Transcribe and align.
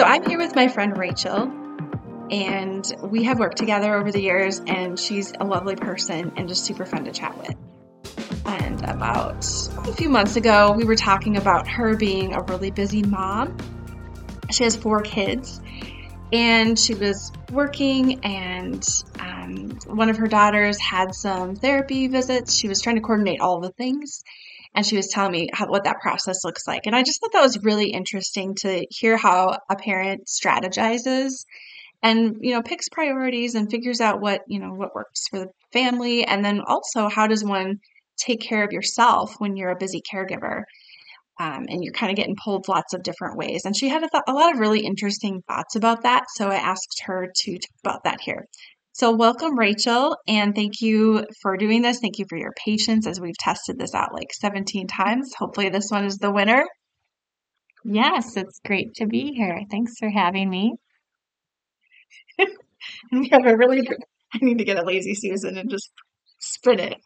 So 0.00 0.06
I'm 0.06 0.24
here 0.26 0.38
with 0.38 0.56
my 0.56 0.66
friend 0.66 0.96
Rachel, 0.96 1.52
and 2.30 2.90
we 3.02 3.24
have 3.24 3.38
worked 3.38 3.58
together 3.58 3.94
over 3.94 4.10
the 4.10 4.22
years, 4.22 4.62
and 4.66 4.98
she's 4.98 5.34
a 5.38 5.44
lovely 5.44 5.76
person 5.76 6.32
and 6.38 6.48
just 6.48 6.64
super 6.64 6.86
fun 6.86 7.04
to 7.04 7.12
chat 7.12 7.36
with. 7.36 7.54
And 8.46 8.82
about 8.88 9.44
a 9.86 9.92
few 9.92 10.08
months 10.08 10.36
ago, 10.36 10.72
we 10.72 10.84
were 10.84 10.96
talking 10.96 11.36
about 11.36 11.68
her 11.68 11.94
being 11.98 12.34
a 12.34 12.40
really 12.44 12.70
busy 12.70 13.02
mom. 13.02 13.58
She 14.50 14.64
has 14.64 14.74
four 14.74 15.02
kids, 15.02 15.60
and 16.32 16.78
she 16.78 16.94
was 16.94 17.30
working, 17.52 18.24
and 18.24 18.82
um, 19.18 19.78
one 19.84 20.08
of 20.08 20.16
her 20.16 20.28
daughters 20.28 20.80
had 20.80 21.14
some 21.14 21.56
therapy 21.56 22.06
visits. 22.08 22.54
She 22.54 22.68
was 22.68 22.80
trying 22.80 22.96
to 22.96 23.02
coordinate 23.02 23.42
all 23.42 23.60
the 23.60 23.72
things 23.72 24.24
and 24.74 24.86
she 24.86 24.96
was 24.96 25.08
telling 25.08 25.32
me 25.32 25.48
how, 25.52 25.66
what 25.66 25.84
that 25.84 26.00
process 26.00 26.44
looks 26.44 26.66
like. 26.66 26.82
And 26.86 26.94
I 26.94 27.02
just 27.02 27.20
thought 27.20 27.32
that 27.32 27.42
was 27.42 27.62
really 27.62 27.90
interesting 27.90 28.54
to 28.60 28.86
hear 28.90 29.16
how 29.16 29.58
a 29.68 29.76
parent 29.76 30.26
strategizes 30.26 31.44
and 32.02 32.36
you 32.40 32.54
know 32.54 32.62
picks 32.62 32.88
priorities 32.88 33.54
and 33.54 33.70
figures 33.70 34.00
out 34.00 34.22
what 34.22 34.40
you 34.46 34.58
know 34.58 34.72
what 34.72 34.94
works 34.94 35.26
for 35.28 35.40
the 35.40 35.48
family. 35.72 36.24
And 36.24 36.44
then 36.44 36.60
also 36.66 37.08
how 37.08 37.26
does 37.26 37.44
one 37.44 37.80
take 38.16 38.40
care 38.40 38.64
of 38.64 38.72
yourself 38.72 39.34
when 39.38 39.56
you're 39.56 39.70
a 39.70 39.76
busy 39.76 40.02
caregiver? 40.12 40.62
Um, 41.38 41.64
and 41.68 41.82
you're 41.82 41.94
kind 41.94 42.10
of 42.10 42.16
getting 42.16 42.36
pulled 42.36 42.68
lots 42.68 42.92
of 42.92 43.02
different 43.02 43.38
ways. 43.38 43.62
And 43.64 43.74
she 43.74 43.88
had 43.88 44.02
a, 44.02 44.10
th- 44.10 44.24
a 44.28 44.34
lot 44.34 44.52
of 44.52 44.60
really 44.60 44.80
interesting 44.80 45.40
thoughts 45.48 45.74
about 45.74 46.02
that. 46.02 46.24
So 46.34 46.48
i 46.48 46.56
asked 46.56 47.00
her 47.06 47.32
to 47.34 47.52
talk 47.52 47.70
about 47.82 48.04
that 48.04 48.20
here 48.20 48.44
so, 48.92 49.14
welcome, 49.14 49.56
Rachel, 49.56 50.16
and 50.26 50.54
thank 50.54 50.80
you 50.80 51.24
for 51.42 51.56
doing 51.56 51.80
this. 51.80 52.00
Thank 52.00 52.18
you 52.18 52.26
for 52.28 52.36
your 52.36 52.52
patience 52.64 53.06
as 53.06 53.20
we've 53.20 53.38
tested 53.38 53.78
this 53.78 53.94
out 53.94 54.12
like 54.12 54.32
17 54.32 54.88
times. 54.88 55.32
Hopefully, 55.38 55.68
this 55.68 55.90
one 55.90 56.04
is 56.04 56.18
the 56.18 56.32
winner. 56.32 56.64
Yes, 57.84 58.36
it's 58.36 58.60
great 58.64 58.94
to 58.96 59.06
be 59.06 59.32
here. 59.32 59.62
Thanks 59.70 59.94
for 59.98 60.10
having 60.10 60.50
me. 60.50 60.74
we 63.12 63.28
have 63.28 63.46
a 63.46 63.56
really, 63.56 63.88
I 64.34 64.38
need 64.42 64.58
to 64.58 64.64
get 64.64 64.78
a 64.78 64.84
lazy 64.84 65.14
Susan 65.14 65.56
and 65.56 65.70
just 65.70 65.90
spin 66.38 66.80
it. 66.80 66.98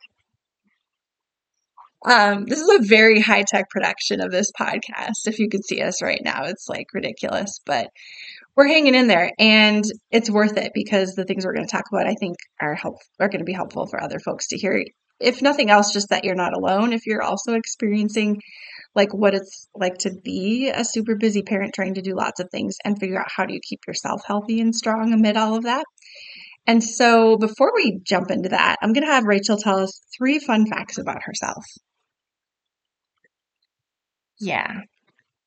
Um, 2.04 2.44
this 2.44 2.60
is 2.60 2.68
a 2.68 2.86
very 2.86 3.20
high 3.20 3.44
tech 3.46 3.70
production 3.70 4.20
of 4.20 4.30
this 4.30 4.52
podcast. 4.58 5.26
If 5.26 5.38
you 5.38 5.48
could 5.48 5.64
see 5.64 5.80
us 5.80 6.02
right 6.02 6.20
now, 6.22 6.44
it's 6.44 6.68
like 6.68 6.86
ridiculous, 6.92 7.60
but 7.64 7.88
we're 8.56 8.68
hanging 8.68 8.94
in 8.94 9.06
there 9.06 9.32
and 9.38 9.84
it's 10.10 10.30
worth 10.30 10.56
it 10.58 10.72
because 10.74 11.14
the 11.14 11.24
things 11.24 11.44
we're 11.44 11.54
going 11.54 11.66
to 11.66 11.72
talk 11.72 11.86
about, 11.90 12.06
I 12.06 12.14
think, 12.14 12.36
are 12.60 12.74
help 12.74 12.96
are 13.18 13.28
going 13.28 13.40
to 13.40 13.44
be 13.44 13.54
helpful 13.54 13.86
for 13.86 14.02
other 14.02 14.18
folks 14.18 14.48
to 14.48 14.56
hear. 14.56 14.84
If 15.18 15.40
nothing 15.40 15.70
else, 15.70 15.92
just 15.92 16.10
that 16.10 16.24
you're 16.24 16.34
not 16.34 16.54
alone. 16.54 16.92
If 16.92 17.06
you're 17.06 17.22
also 17.22 17.54
experiencing 17.54 18.40
like 18.94 19.12
what 19.12 19.34
it's 19.34 19.68
like 19.74 19.98
to 19.98 20.12
be 20.22 20.70
a 20.72 20.84
super 20.84 21.16
busy 21.16 21.42
parent 21.42 21.74
trying 21.74 21.94
to 21.94 22.02
do 22.02 22.14
lots 22.14 22.38
of 22.38 22.48
things 22.50 22.76
and 22.84 22.98
figure 22.98 23.18
out 23.18 23.30
how 23.34 23.46
do 23.46 23.54
you 23.54 23.60
keep 23.66 23.80
yourself 23.88 24.22
healthy 24.26 24.60
and 24.60 24.74
strong 24.74 25.12
amid 25.12 25.36
all 25.36 25.56
of 25.56 25.64
that. 25.64 25.84
And 26.66 26.82
so 26.82 27.36
before 27.36 27.72
we 27.74 28.00
jump 28.02 28.30
into 28.30 28.50
that, 28.50 28.76
I'm 28.82 28.92
going 28.92 29.06
to 29.06 29.12
have 29.12 29.24
Rachel 29.24 29.56
tell 29.56 29.78
us 29.78 30.00
three 30.16 30.38
fun 30.38 30.66
facts 30.66 30.98
about 30.98 31.22
herself. 31.24 31.64
Yeah. 34.44 34.80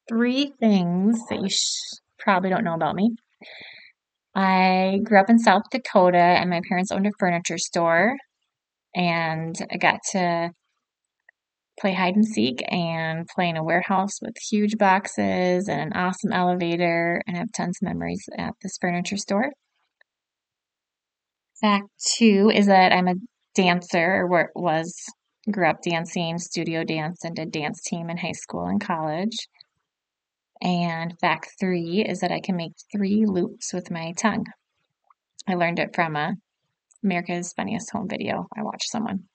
Three 0.09 0.53
things 0.59 1.19
that 1.29 1.41
you 1.41 1.49
sh- 1.49 1.99
probably 2.19 2.49
don't 2.49 2.63
know 2.63 2.73
about 2.73 2.95
me. 2.95 3.15
I 4.35 4.99
grew 5.03 5.19
up 5.19 5.29
in 5.29 5.39
South 5.39 5.63
Dakota 5.71 6.17
and 6.17 6.49
my 6.49 6.61
parents 6.67 6.91
owned 6.91 7.05
a 7.05 7.11
furniture 7.19 7.57
store. 7.59 8.15
And 8.95 9.55
I 9.71 9.77
got 9.77 9.99
to 10.13 10.49
play 11.79 11.93
hide 11.93 12.15
and 12.15 12.25
seek 12.25 12.63
and 12.71 13.27
play 13.27 13.49
in 13.49 13.57
a 13.57 13.63
warehouse 13.63 14.19
with 14.19 14.33
huge 14.49 14.77
boxes 14.79 15.67
and 15.67 15.79
an 15.79 15.93
awesome 15.93 16.31
elevator 16.33 17.21
and 17.27 17.37
have 17.37 17.51
tons 17.55 17.77
of 17.79 17.87
memories 17.87 18.25
at 18.35 18.53
this 18.63 18.77
furniture 18.81 19.17
store. 19.17 19.51
Fact 21.61 21.85
two 22.17 22.51
is 22.53 22.65
that 22.65 22.91
I'm 22.91 23.07
a 23.07 23.15
dancer 23.53 24.27
or 24.27 24.49
was 24.55 24.95
grew 25.51 25.69
up 25.69 25.81
dancing, 25.81 26.37
studio 26.37 26.83
dance, 26.83 27.23
and 27.23 27.35
did 27.35 27.51
dance 27.51 27.81
team 27.81 28.09
in 28.09 28.17
high 28.17 28.33
school 28.33 28.65
and 28.65 28.81
college. 28.81 29.47
And 30.61 31.17
fact 31.19 31.51
three 31.59 32.03
is 32.07 32.19
that 32.19 32.31
I 32.31 32.39
can 32.39 32.55
make 32.55 32.73
three 32.91 33.25
loops 33.25 33.73
with 33.73 33.91
my 33.91 34.13
tongue. 34.17 34.45
I 35.47 35.53
learned 35.53 35.79
it 35.79 35.95
from 35.95 36.15
a 36.15 36.33
America's 37.03 37.53
Funniest 37.53 37.91
Home 37.91 38.07
video. 38.09 38.47
I 38.57 38.63
watched 38.63 38.89
someone. 38.89 39.25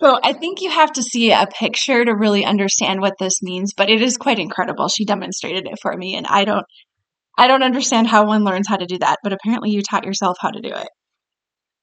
So 0.00 0.18
I 0.22 0.32
think 0.32 0.60
you 0.60 0.70
have 0.70 0.92
to 0.92 1.02
see 1.02 1.32
a 1.32 1.46
picture 1.46 2.04
to 2.04 2.14
really 2.14 2.44
understand 2.44 3.00
what 3.00 3.14
this 3.18 3.42
means, 3.42 3.72
but 3.74 3.90
it 3.90 4.00
is 4.00 4.16
quite 4.16 4.38
incredible. 4.38 4.88
She 4.88 5.04
demonstrated 5.04 5.66
it 5.66 5.80
for 5.82 5.96
me 5.96 6.14
and 6.14 6.26
I 6.26 6.44
don't 6.44 6.64
I 7.36 7.46
don't 7.46 7.62
understand 7.62 8.08
how 8.08 8.26
one 8.26 8.44
learns 8.44 8.68
how 8.68 8.76
to 8.76 8.86
do 8.86 8.98
that, 8.98 9.18
but 9.22 9.32
apparently 9.32 9.70
you 9.70 9.80
taught 9.82 10.04
yourself 10.04 10.36
how 10.40 10.50
to 10.50 10.60
do 10.60 10.70
it 10.70 10.88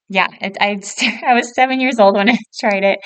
yeah, 0.09 0.27
it, 0.41 0.57
I 0.59 0.79
I 1.27 1.33
was 1.33 1.53
seven 1.53 1.79
years 1.79 1.99
old 1.99 2.16
when 2.16 2.29
I 2.29 2.38
tried 2.59 2.83
it, 2.83 2.99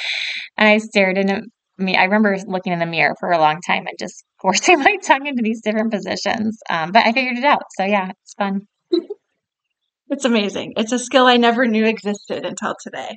and 0.58 0.68
I 0.68 0.78
stared 0.80 1.18
in 1.18 1.50
me. 1.78 1.96
I 1.96 2.06
remember 2.06 2.38
looking 2.48 2.74
in 2.74 2.80
the 2.80 2.86
mirror 2.86 3.16
for 3.20 3.32
a 3.32 3.40
long 3.40 3.60
time 3.66 3.88
and 3.88 3.98
just 4.00 4.24
forcing 4.42 4.80
my 4.80 4.98
tongue 5.04 5.28
into 5.28 5.42
these 5.44 5.62
different 5.62 5.92
positions. 5.92 6.60
Um, 6.70 6.92
but 6.92 7.06
I 7.06 7.12
figured 7.12 7.38
it 7.38 7.44
out. 7.44 7.64
So 7.78 7.86
yeah, 7.86 8.12
it's 8.12 8.34
fun. 8.36 8.62
it's 10.10 10.26
amazing. 10.26 10.74
It's 10.78 10.92
a 10.92 11.00
skill 11.00 11.26
I 11.26 11.38
never 11.38 11.66
knew 11.66 11.86
existed 11.86 12.46
until 12.46 12.76
today. 12.84 13.16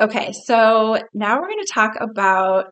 Okay, 0.00 0.32
so 0.32 0.98
now 1.14 1.40
we're 1.40 1.48
going 1.48 1.64
to 1.64 1.72
talk 1.72 1.92
about 2.00 2.66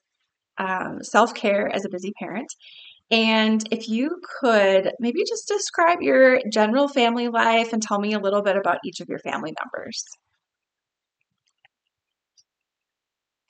um, 0.59 0.99
self 1.03 1.35
care 1.35 1.69
as 1.73 1.85
a 1.85 1.89
busy 1.89 2.13
parent. 2.19 2.49
And 3.13 3.63
if 3.71 3.91
you 3.91 4.23
could 4.41 4.91
maybe 4.99 5.23
just 5.29 5.47
describe 5.47 6.01
your 6.01 6.41
general 6.51 6.89
family 6.89 7.29
life 7.29 7.75
and 7.75 7.83
tell 7.83 7.99
me 8.01 8.15
a 8.15 8.19
little 8.19 8.41
bit 8.41 8.57
about 8.57 8.79
each 8.87 9.01
of 9.01 9.09
your 9.11 9.19
family 9.19 9.55
members. 9.63 10.03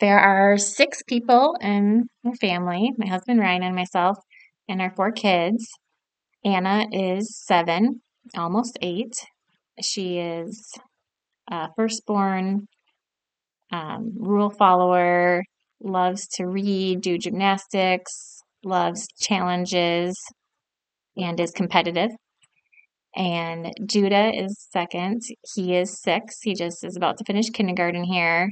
There 0.01 0.19
are 0.19 0.59
six 0.59 1.05
people 1.05 1.57
in 1.61 2.09
my 2.25 2.33
family 2.41 2.91
my 2.99 3.07
husband 3.07 3.39
Ryan 3.39 3.63
and 3.63 3.77
myself, 3.77 4.19
and 4.69 4.83
our 4.83 4.93
four 4.97 5.13
kids. 5.13 5.65
Anna 6.45 6.87
is 6.91 7.39
seven, 7.47 8.03
almost 8.37 8.77
eight. 8.83 9.15
She 9.81 10.19
is 10.19 10.75
a 11.49 11.69
firstborn, 11.77 12.67
um, 13.71 14.13
rule 14.17 14.51
follower, 14.51 15.45
loves 15.81 16.27
to 16.35 16.47
read, 16.47 17.01
do 17.01 17.17
gymnastics, 17.17 18.42
loves 18.65 19.07
challenges 19.21 20.17
and 21.17 21.39
is 21.39 21.51
competitive. 21.51 22.11
And 23.15 23.73
Judah 23.87 24.33
is 24.35 24.67
second. 24.71 25.21
He 25.55 25.77
is 25.77 26.01
six. 26.01 26.37
He 26.43 26.55
just 26.55 26.85
is 26.85 26.97
about 26.97 27.19
to 27.19 27.25
finish 27.25 27.51
kindergarten 27.51 28.05
here. 28.05 28.51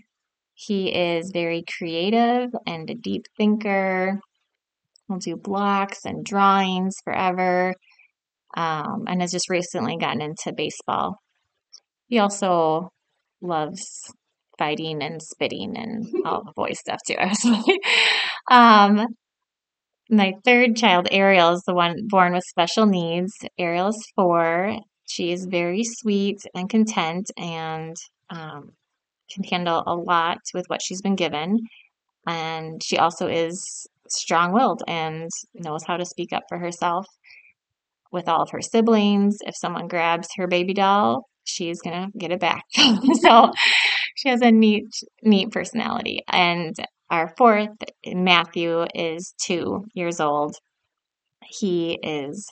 He 0.55 0.95
is 0.95 1.31
very 1.33 1.65
creative 1.79 2.51
and 2.67 2.91
a 2.91 2.95
deep 2.95 3.25
thinker. 3.39 4.21
He'll 5.09 5.19
do 5.19 5.37
blocks 5.37 6.01
and 6.05 6.25
drawings 6.25 6.97
forever. 7.03 7.75
Um, 8.57 9.05
and 9.07 9.21
has 9.21 9.31
just 9.31 9.49
recently 9.49 9.97
gotten 9.97 10.21
into 10.21 10.53
baseball. 10.55 11.17
He 12.09 12.19
also 12.19 12.91
loves 13.41 14.13
fighting 14.59 15.03
and 15.03 15.23
spitting 15.23 15.77
and 15.77 16.05
all 16.27 16.43
the 16.45 16.53
boy 16.55 16.73
stuff 16.73 16.99
too. 17.07 17.17
um, 18.51 19.07
my 20.11 20.35
third 20.45 20.77
child, 20.77 21.09
Ariel, 21.11 21.53
is 21.53 21.63
the 21.67 21.75
one 21.75 21.97
born 22.09 22.33
with 22.33 22.45
special 22.45 22.87
needs. 22.87 23.33
Ariel 23.59 23.89
is 23.89 24.13
four. 24.17 24.77
She 25.07 25.33
is 25.33 25.47
very 25.47 25.85
sweet 25.85 26.41
and 26.55 26.69
content 26.69 27.31
and 27.37 27.97
um, 28.31 28.73
can 29.33 29.45
handle 29.45 29.83
a 29.87 29.95
lot 29.95 30.39
with 30.53 30.65
what 30.67 30.83
she's 30.83 31.01
been 31.01 31.17
given. 31.17 31.59
And 32.27 32.83
she 32.83 32.99
also 32.99 33.29
is 33.29 33.87
strong 34.09 34.53
willed 34.53 34.83
and 34.89 35.31
knows 35.55 35.85
how 35.85 35.97
to 35.97 36.05
speak 36.05 36.33
up 36.33 36.43
for 36.49 36.59
herself 36.59 37.07
with 38.13 38.29
all 38.29 38.43
of 38.43 38.51
her 38.51 38.61
siblings. 38.61 39.39
If 39.47 39.57
someone 39.57 39.89
grabs 39.89 40.29
her 40.37 40.49
baby 40.49 40.75
doll, 40.75 41.27
she's 41.45 41.81
going 41.81 42.11
to 42.11 42.19
get 42.19 42.33
it 42.33 42.41
back. 42.41 42.65
so 43.21 43.53
she 44.17 44.29
has 44.29 44.43
a 44.43 44.51
neat, 44.51 44.89
neat 45.23 45.51
personality. 45.53 46.23
And 46.29 46.75
our 47.11 47.33
fourth, 47.37 47.77
Matthew, 48.07 48.87
is 48.95 49.35
two 49.43 49.85
years 49.95 50.21
old. 50.21 50.57
He 51.45 51.99
is 52.03 52.49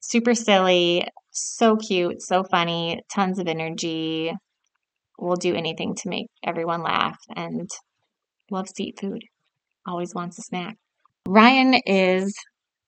super 0.00 0.34
silly, 0.34 1.06
so 1.30 1.76
cute, 1.76 2.22
so 2.22 2.44
funny, 2.44 3.00
tons 3.12 3.38
of 3.38 3.48
energy, 3.48 4.32
will 5.18 5.36
do 5.36 5.54
anything 5.54 5.94
to 5.96 6.08
make 6.08 6.28
everyone 6.44 6.82
laugh, 6.82 7.18
and 7.36 7.68
loves 8.50 8.72
to 8.72 8.84
eat 8.84 9.00
food. 9.00 9.22
Always 9.86 10.14
wants 10.14 10.38
a 10.38 10.42
snack. 10.42 10.76
Ryan 11.26 11.74
is 11.86 12.34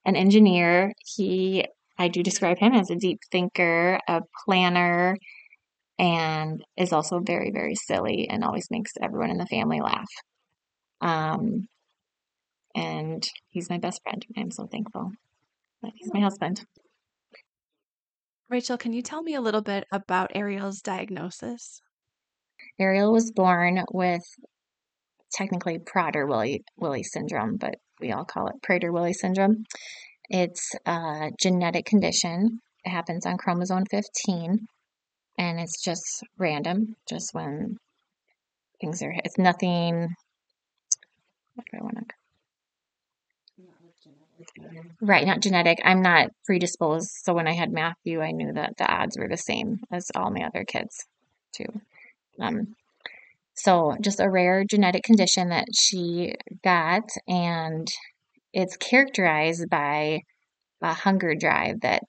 an 0.05 0.17
engineer. 0.17 0.93
He 1.17 1.67
I 1.99 2.09
do 2.09 2.23
describe 2.23 2.59
him 2.59 2.73
as 2.73 2.91
a 2.91 2.97
deep 2.97 3.21
thinker, 3.31 4.01
a 4.09 4.23
planner, 4.45 5.17
and 5.99 6.65
is 6.77 6.93
also 6.93 7.21
very, 7.21 7.51
very 7.53 7.75
silly 7.75 8.29
and 8.29 8.43
always 8.43 8.67
makes 8.71 8.93
everyone 9.01 9.31
in 9.31 9.39
the 9.39 9.47
family 9.47 9.81
laugh. 9.81 10.09
Um, 11.03 11.67
and 12.75 13.23
he's 13.51 13.69
my 13.69 13.79
best 13.79 14.01
friend. 14.03 14.25
I'm 14.37 14.51
so 14.51 14.67
thankful. 14.67 15.13
But 15.83 15.93
he's 15.97 16.13
my 16.15 16.21
husband. 16.21 16.65
Rachel, 18.49 18.79
can 18.79 18.93
you 18.93 19.03
tell 19.03 19.23
me 19.23 19.35
a 19.35 19.41
little 19.41 19.63
bit 19.63 19.85
about 19.93 20.33
Ariel's 20.35 20.81
diagnosis? 20.81 21.81
Ariel 22.79 23.13
was 23.13 23.33
born 23.33 23.83
with 23.93 24.23
technically 25.35 25.79
Prader-Willi 25.79 26.63
Willi 26.77 27.03
syndrome, 27.03 27.57
but 27.57 27.75
we 28.01 28.13
all 28.13 28.25
call 28.25 28.49
it 28.49 28.57
Prader-Willi 28.67 29.15
syndrome. 29.15 29.65
It's 30.29 30.75
a 30.87 31.31
genetic 31.41 31.87
condition. 31.87 32.61
It 32.85 32.91
happens 32.91 33.27
on 33.27 33.39
chromosome 33.39 33.85
15, 33.91 34.67
and 35.39 35.61
it's 35.61 35.83
just 35.83 36.23
random, 36.39 36.95
just 37.09 37.31
when 37.33 37.77
things 38.81 39.03
are. 39.03 39.15
It's 39.25 39.39
nothing. 39.39 40.09
What 41.55 41.67
do 41.71 41.79
I 41.79 41.83
want 41.83 41.97
to? 41.99 42.15
Right, 45.01 45.27
not 45.27 45.41
genetic. 45.41 45.79
I'm 45.85 46.03
not 46.03 46.31
predisposed. 46.47 47.11
So 47.23 47.35
when 47.35 47.47
I 47.47 47.53
had 47.53 47.73
Matthew, 47.73 48.21
I 48.21 48.33
knew 48.33 48.53
that 48.55 48.77
the 48.77 48.91
odds 48.91 49.17
were 49.19 49.29
the 49.29 49.37
same 49.37 49.81
as 49.91 50.11
all 50.15 50.31
my 50.31 50.45
other 50.47 50.65
kids, 50.65 51.07
too. 51.53 51.81
Um, 52.41 52.75
so 53.55 53.95
just 54.01 54.21
a 54.21 54.31
rare 54.31 54.65
genetic 54.65 55.03
condition 55.03 55.51
that 55.51 55.67
she 55.75 56.35
got, 56.65 57.09
and 57.29 57.87
it's 58.53 58.77
characterized 58.77 59.69
by 59.69 60.21
a 60.81 60.95
hunger 60.95 61.35
drive 61.35 61.81
that 61.83 62.03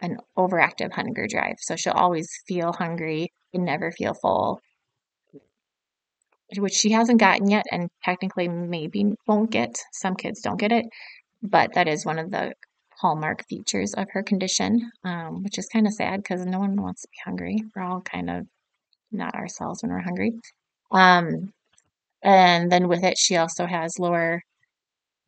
an 0.00 0.18
overactive 0.36 0.92
hunger 0.92 1.26
drive. 1.28 1.56
So 1.58 1.76
she'll 1.76 1.92
always 1.92 2.28
feel 2.46 2.72
hungry 2.72 3.32
and 3.54 3.64
never 3.64 3.92
feel 3.92 4.14
full, 4.14 4.60
which 6.58 6.74
she 6.74 6.92
hasn't 6.92 7.20
gotten 7.20 7.48
yet, 7.50 7.64
and 7.70 7.88
technically 8.04 8.48
maybe 8.48 9.12
won't 9.26 9.50
get. 9.50 9.76
Some 9.92 10.16
kids 10.16 10.40
don't 10.40 10.60
get 10.60 10.72
it, 10.72 10.86
but 11.42 11.74
that 11.74 11.88
is 11.88 12.04
one 12.04 12.18
of 12.18 12.30
the 12.30 12.52
hallmark 13.00 13.46
features 13.48 13.94
of 13.94 14.08
her 14.10 14.22
condition, 14.22 14.90
um, 15.04 15.42
which 15.42 15.58
is 15.58 15.66
kind 15.72 15.86
of 15.86 15.94
sad 15.94 16.22
because 16.22 16.44
no 16.44 16.58
one 16.58 16.80
wants 16.80 17.02
to 17.02 17.08
be 17.08 17.18
hungry. 17.24 17.56
We're 17.74 17.82
all 17.82 18.02
kind 18.02 18.28
of 18.30 18.46
not 19.12 19.34
ourselves 19.34 19.82
when 19.82 19.90
we're 19.90 20.00
hungry. 20.00 20.32
Um, 20.92 21.52
and 22.22 22.70
then 22.70 22.88
with 22.88 23.04
it, 23.04 23.16
she 23.18 23.36
also 23.36 23.66
has 23.66 23.98
lower 23.98 24.42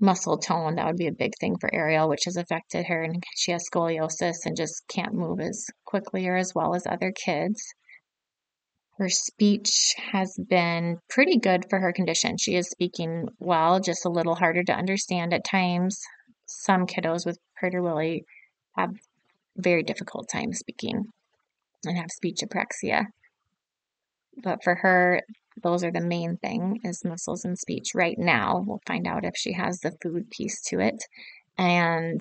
muscle 0.00 0.36
tone. 0.36 0.74
That 0.74 0.86
would 0.86 0.96
be 0.96 1.06
a 1.06 1.12
big 1.12 1.32
thing 1.40 1.56
for 1.58 1.74
Ariel, 1.74 2.08
which 2.08 2.24
has 2.24 2.36
affected 2.36 2.86
her. 2.86 3.02
And 3.02 3.22
she 3.36 3.52
has 3.52 3.64
scoliosis 3.72 4.44
and 4.44 4.56
just 4.56 4.82
can't 4.88 5.14
move 5.14 5.40
as 5.40 5.66
quickly 5.86 6.26
or 6.28 6.36
as 6.36 6.52
well 6.54 6.74
as 6.74 6.86
other 6.86 7.12
kids. 7.12 7.62
Her 9.02 9.08
speech 9.08 9.96
has 10.12 10.38
been 10.48 10.98
pretty 11.08 11.36
good 11.36 11.68
for 11.68 11.80
her 11.80 11.92
condition. 11.92 12.38
She 12.38 12.54
is 12.54 12.68
speaking 12.68 13.26
well, 13.40 13.80
just 13.80 14.04
a 14.04 14.08
little 14.08 14.36
harder 14.36 14.62
to 14.62 14.72
understand 14.72 15.34
at 15.34 15.42
times. 15.44 16.00
Some 16.46 16.86
kiddos 16.86 17.26
with 17.26 17.36
Prader-Willi 17.60 18.24
have 18.76 18.90
very 19.56 19.82
difficult 19.82 20.28
time 20.32 20.52
speaking 20.52 21.06
and 21.84 21.98
have 21.98 22.12
speech 22.12 22.42
apraxia. 22.44 23.06
But 24.40 24.62
for 24.62 24.76
her, 24.76 25.22
those 25.60 25.82
are 25.82 25.90
the 25.90 26.00
main 26.00 26.36
thing 26.36 26.78
is 26.84 27.04
muscles 27.04 27.44
and 27.44 27.58
speech 27.58 27.96
right 27.96 28.16
now. 28.16 28.62
We'll 28.64 28.82
find 28.86 29.08
out 29.08 29.24
if 29.24 29.34
she 29.36 29.54
has 29.54 29.80
the 29.80 29.96
food 30.00 30.30
piece 30.30 30.62
to 30.68 30.78
it. 30.78 31.02
And 31.58 32.20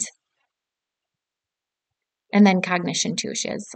and 2.33 2.43
then 2.43 2.63
cognition 2.63 3.15
too. 3.15 3.35
She 3.35 3.49
has 3.49 3.69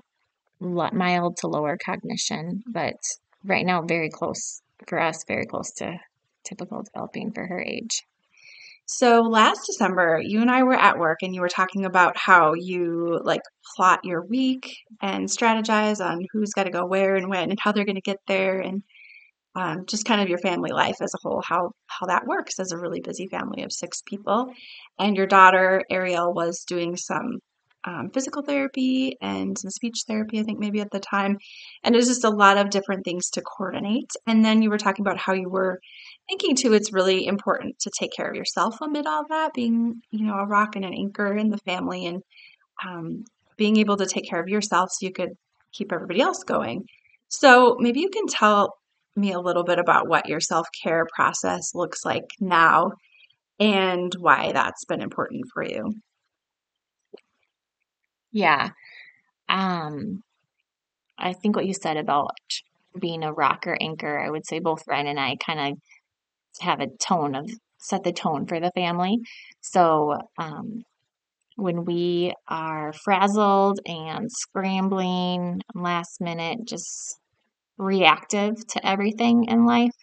mild 0.59 1.37
to 1.37 1.47
lower 1.47 1.77
cognition, 1.77 2.63
but 2.67 2.95
right 3.43 3.65
now 3.65 3.81
very 3.81 4.09
close 4.09 4.61
for 4.87 4.99
us, 4.99 5.23
very 5.27 5.45
close 5.45 5.71
to 5.73 5.97
typical 6.43 6.83
developing 6.83 7.31
for 7.31 7.45
her 7.45 7.61
age. 7.61 8.03
So 8.87 9.21
last 9.21 9.65
December, 9.65 10.21
you 10.23 10.41
and 10.41 10.51
I 10.51 10.61
were 10.61 10.75
at 10.75 10.99
work 10.99 11.23
and 11.23 11.33
you 11.33 11.41
were 11.41 11.49
talking 11.49 11.85
about 11.85 12.15
how 12.17 12.53
you 12.53 13.19
like 13.23 13.41
plot 13.75 14.01
your 14.03 14.23
week 14.23 14.77
and 15.01 15.27
strategize 15.27 16.05
on 16.05 16.23
who's 16.31 16.53
got 16.53 16.65
to 16.65 16.69
go 16.69 16.85
where 16.85 17.15
and 17.15 17.27
when 17.27 17.49
and 17.49 17.59
how 17.59 17.71
they're 17.71 17.85
going 17.85 17.95
to 17.95 18.01
get 18.01 18.19
there 18.27 18.59
and 18.59 18.83
um, 19.55 19.85
just 19.87 20.05
kind 20.05 20.21
of 20.21 20.29
your 20.29 20.37
family 20.37 20.71
life 20.71 20.97
as 21.01 21.13
a 21.15 21.17
whole, 21.23 21.41
how 21.43 21.71
how 21.87 22.05
that 22.07 22.27
works 22.27 22.59
as 22.59 22.71
a 22.71 22.77
really 22.77 22.99
busy 22.99 23.25
family 23.27 23.63
of 23.63 23.71
six 23.71 24.03
people. 24.05 24.51
And 24.99 25.15
your 25.17 25.27
daughter 25.27 25.81
Ariel 25.89 26.33
was 26.33 26.63
doing 26.65 26.95
some 26.95 27.39
um, 27.85 28.09
physical 28.13 28.41
therapy 28.41 29.15
and 29.21 29.57
some 29.57 29.69
speech 29.69 30.03
therapy, 30.07 30.39
I 30.39 30.43
think 30.43 30.59
maybe 30.59 30.81
at 30.81 30.91
the 30.91 30.99
time, 30.99 31.37
and 31.83 31.93
it 31.93 31.97
was 31.97 32.07
just 32.07 32.23
a 32.23 32.29
lot 32.29 32.57
of 32.57 32.71
different 32.71 33.05
things 33.05 33.29
to 33.31 33.41
coordinate. 33.41 34.11
And 34.25 34.43
then 34.43 34.61
you 34.61 34.69
were 34.69 34.77
talking 34.77 35.05
about 35.05 35.19
how 35.19 35.33
you 35.33 35.49
were 35.49 35.79
thinking 36.27 36.55
too, 36.55 36.73
it's 36.73 36.91
really 36.91 37.27
important 37.27 37.77
to 37.79 37.91
take 37.97 38.11
care 38.15 38.27
of 38.27 38.35
yourself 38.35 38.81
amid 38.81 39.05
all 39.05 39.25
that, 39.29 39.53
being 39.53 40.01
you 40.11 40.25
know 40.25 40.35
a 40.35 40.47
rock 40.47 40.75
and 40.75 40.85
an 40.85 40.93
anchor 40.93 41.35
in 41.37 41.49
the 41.49 41.59
family, 41.59 42.05
and 42.07 42.23
um, 42.85 43.23
being 43.57 43.77
able 43.77 43.97
to 43.97 44.05
take 44.05 44.27
care 44.27 44.41
of 44.41 44.49
yourself 44.49 44.89
so 44.91 45.05
you 45.05 45.13
could 45.13 45.29
keep 45.73 45.91
everybody 45.91 46.21
else 46.21 46.43
going. 46.43 46.85
So 47.29 47.77
maybe 47.79 47.99
you 47.99 48.09
can 48.09 48.27
tell 48.27 48.73
me 49.15 49.31
a 49.31 49.39
little 49.39 49.63
bit 49.63 49.79
about 49.79 50.07
what 50.07 50.27
your 50.27 50.39
self 50.39 50.67
care 50.83 51.05
process 51.15 51.73
looks 51.73 52.03
like 52.03 52.25
now 52.39 52.91
and 53.59 54.13
why 54.19 54.51
that's 54.51 54.85
been 54.85 55.01
important 55.01 55.45
for 55.53 55.63
you. 55.63 55.93
Yeah. 58.35 58.71
Um, 59.49 60.23
I 61.17 61.33
think 61.33 61.55
what 61.55 61.67
you 61.67 61.73
said 61.73 61.97
about 61.97 62.31
being 62.99 63.23
a 63.23 63.33
rock 63.33 63.67
or 63.67 63.77
anchor, 63.81 64.19
I 64.19 64.29
would 64.29 64.45
say 64.47 64.59
both 64.59 64.83
Ryan 64.87 65.07
and 65.07 65.19
I 65.19 65.37
kind 65.45 65.73
of 65.73 65.79
have 66.61 66.81
a 66.81 66.87
tone 66.99 67.35
of 67.35 67.49
set 67.79 68.03
the 68.03 68.13
tone 68.13 68.47
for 68.47 68.59
the 68.59 68.71
family. 68.75 69.19
So, 69.61 70.17
um, 70.39 70.83
when 71.57 71.85
we 71.85 72.33
are 72.49 72.93
frazzled 72.93 73.79
and 73.87 74.31
scrambling 74.31 75.61
last 75.75 76.21
minute, 76.21 76.59
just 76.65 77.17
reactive 77.77 78.55
to 78.67 78.87
everything 78.87 79.45
in 79.45 79.65
life, 79.65 79.95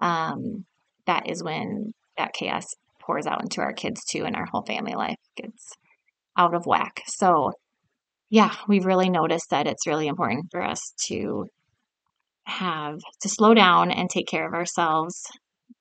um, 0.00 0.64
that 1.06 1.28
is 1.28 1.42
when 1.42 1.92
that 2.18 2.32
chaos 2.34 2.66
pours 3.00 3.26
out 3.26 3.42
into 3.42 3.60
our 3.60 3.72
kids 3.72 4.02
too, 4.10 4.24
and 4.24 4.36
our 4.36 4.46
whole 4.52 4.64
family 4.64 4.94
life 4.94 5.18
gets 5.36 5.72
out 6.38 6.54
of 6.54 6.66
whack. 6.66 7.02
So, 7.06 7.52
yeah, 8.34 8.52
we've 8.66 8.84
really 8.84 9.10
noticed 9.10 9.50
that 9.50 9.68
it's 9.68 9.86
really 9.86 10.08
important 10.08 10.46
for 10.50 10.60
us 10.60 10.92
to 11.06 11.46
have 12.46 12.98
to 13.22 13.28
slow 13.28 13.54
down 13.54 13.92
and 13.92 14.10
take 14.10 14.26
care 14.26 14.44
of 14.44 14.54
ourselves, 14.54 15.22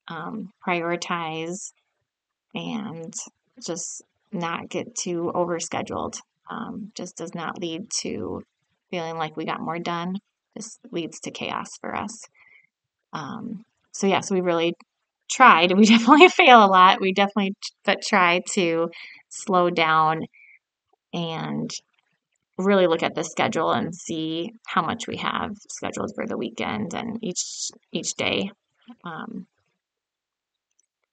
um, 0.08 0.52
prioritize, 0.66 1.72
and 2.54 3.12
just 3.66 4.04
not 4.32 4.70
get 4.70 4.94
too 4.96 5.32
overscheduled. 5.34 6.14
Um, 6.48 6.92
just 6.96 7.18
does 7.18 7.34
not 7.34 7.60
lead 7.60 7.90
to 8.02 8.44
feeling 8.92 9.18
like 9.18 9.36
we 9.36 9.46
got 9.46 9.60
more 9.60 9.80
done 9.80 10.18
this 10.56 10.78
leads 10.92 11.20
to 11.22 11.32
chaos 11.32 11.70
for 11.82 11.96
us. 11.96 12.16
Um, 13.14 13.64
so 13.94 14.06
yeah, 14.06 14.20
so 14.20 14.36
we 14.36 14.42
really 14.42 14.76
tried. 15.32 15.72
We 15.76 15.86
definitely 15.86 16.30
fail 16.30 16.64
a 16.64 16.68
lot. 16.68 17.02
We 17.02 17.14
definitely 17.14 17.56
but 17.84 18.04
try 18.08 18.42
to 18.54 18.90
slow 19.30 19.72
down 19.72 20.22
and 21.14 21.72
really 22.58 22.88
look 22.88 23.04
at 23.04 23.16
the 23.16 23.24
schedule 23.24 23.72
and 23.72 23.96
see 23.96 24.52
how 24.68 24.82
much 24.82 25.08
we 25.08 25.18
have 25.18 25.52
scheduled 25.70 26.12
for 26.16 26.28
the 26.28 26.38
weekend 26.38 26.94
and 26.94 27.20
each 27.24 27.72
each 27.92 28.14
day. 28.16 28.52
Um, 29.04 29.48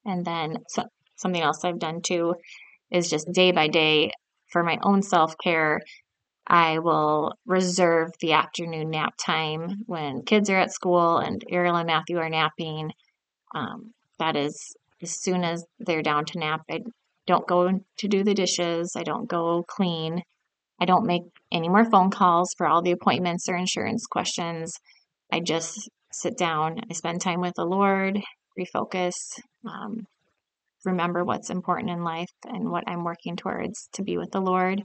and 0.04 0.24
then 0.24 0.58
so, 0.68 0.84
something 1.16 1.42
else 1.42 1.64
I've 1.64 1.78
done 1.78 2.02
too 2.02 2.34
is 2.90 3.10
just 3.10 3.32
day 3.32 3.52
by 3.52 3.68
day 3.68 4.12
for 4.48 4.62
my 4.62 4.78
own 4.82 5.02
self 5.02 5.34
care 5.42 5.80
I 6.50 6.80
will 6.80 7.34
reserve 7.46 8.10
the 8.20 8.32
afternoon 8.32 8.90
nap 8.90 9.14
time 9.16 9.84
when 9.86 10.24
kids 10.24 10.50
are 10.50 10.58
at 10.58 10.72
school 10.72 11.18
and 11.18 11.40
Ariel 11.48 11.76
and 11.76 11.86
Matthew 11.86 12.18
are 12.18 12.28
napping. 12.28 12.90
Um, 13.54 13.94
that 14.18 14.34
is 14.34 14.74
as 15.00 15.12
soon 15.12 15.44
as 15.44 15.64
they're 15.78 16.02
down 16.02 16.24
to 16.26 16.40
nap. 16.40 16.62
I 16.68 16.80
don't 17.28 17.46
go 17.46 17.80
to 17.98 18.08
do 18.08 18.24
the 18.24 18.34
dishes. 18.34 18.96
I 18.96 19.04
don't 19.04 19.28
go 19.28 19.64
clean. 19.68 20.22
I 20.80 20.86
don't 20.86 21.06
make 21.06 21.22
any 21.52 21.68
more 21.68 21.84
phone 21.84 22.10
calls 22.10 22.54
for 22.56 22.66
all 22.66 22.82
the 22.82 22.92
appointments 22.92 23.48
or 23.48 23.56
insurance 23.56 24.06
questions. 24.06 24.72
I 25.32 25.40
just 25.40 25.88
sit 26.12 26.38
down. 26.38 26.80
I 26.90 26.94
spend 26.94 27.20
time 27.20 27.40
with 27.40 27.54
the 27.56 27.64
Lord, 27.64 28.20
refocus, 28.58 29.12
um, 29.66 30.06
remember 30.84 31.24
what's 31.24 31.50
important 31.50 31.90
in 31.90 32.02
life 32.02 32.32
and 32.44 32.70
what 32.70 32.84
I'm 32.86 33.04
working 33.04 33.36
towards 33.36 33.88
to 33.94 34.02
be 34.02 34.16
with 34.16 34.30
the 34.30 34.40
Lord. 34.40 34.82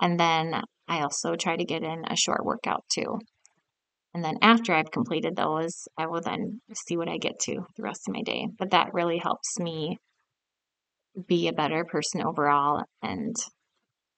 And 0.00 0.18
then 0.18 0.62
I 0.86 1.02
also 1.02 1.36
try 1.36 1.56
to 1.56 1.64
get 1.64 1.82
in 1.82 2.04
a 2.08 2.16
short 2.16 2.44
workout 2.44 2.84
too. 2.92 3.18
And 4.14 4.24
then 4.24 4.38
after 4.40 4.74
I've 4.74 4.90
completed 4.90 5.36
those, 5.36 5.86
I 5.98 6.06
will 6.06 6.22
then 6.22 6.60
see 6.86 6.96
what 6.96 7.08
I 7.08 7.18
get 7.18 7.38
to 7.40 7.66
the 7.76 7.82
rest 7.82 8.08
of 8.08 8.14
my 8.14 8.22
day. 8.22 8.48
But 8.58 8.70
that 8.70 8.94
really 8.94 9.18
helps 9.18 9.58
me 9.58 9.98
be 11.26 11.48
a 11.48 11.52
better 11.52 11.84
person 11.84 12.22
overall 12.24 12.82
and 13.02 13.34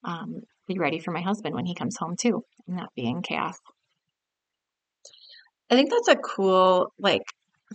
um, 0.03 0.41
be 0.73 0.79
ready 0.79 0.99
for 0.99 1.11
my 1.11 1.21
husband 1.21 1.55
when 1.55 1.65
he 1.65 1.75
comes 1.75 1.97
home 1.97 2.15
too, 2.15 2.43
and 2.67 2.77
not 2.77 2.93
be 2.95 3.05
in 3.05 3.21
chaos. 3.21 3.57
I 5.69 5.75
think 5.75 5.89
that's 5.89 6.09
a 6.09 6.15
cool 6.15 6.91
like 6.99 7.23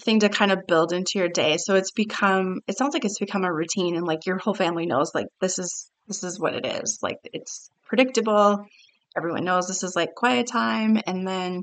thing 0.00 0.20
to 0.20 0.28
kind 0.28 0.52
of 0.52 0.66
build 0.66 0.92
into 0.92 1.18
your 1.18 1.28
day. 1.28 1.56
So 1.56 1.74
it's 1.74 1.92
become 1.92 2.60
it 2.66 2.76
sounds 2.76 2.94
like 2.94 3.04
it's 3.04 3.18
become 3.18 3.44
a 3.44 3.52
routine 3.52 3.96
and 3.96 4.06
like 4.06 4.26
your 4.26 4.38
whole 4.38 4.54
family 4.54 4.86
knows 4.86 5.12
like 5.14 5.26
this 5.40 5.58
is 5.58 5.90
this 6.06 6.22
is 6.22 6.38
what 6.38 6.54
it 6.54 6.66
is. 6.66 6.98
Like 7.02 7.18
it's 7.32 7.70
predictable. 7.86 8.66
Everyone 9.16 9.44
knows 9.44 9.66
this 9.66 9.82
is 9.82 9.96
like 9.96 10.14
quiet 10.14 10.46
time. 10.46 11.00
And 11.06 11.26
then 11.26 11.62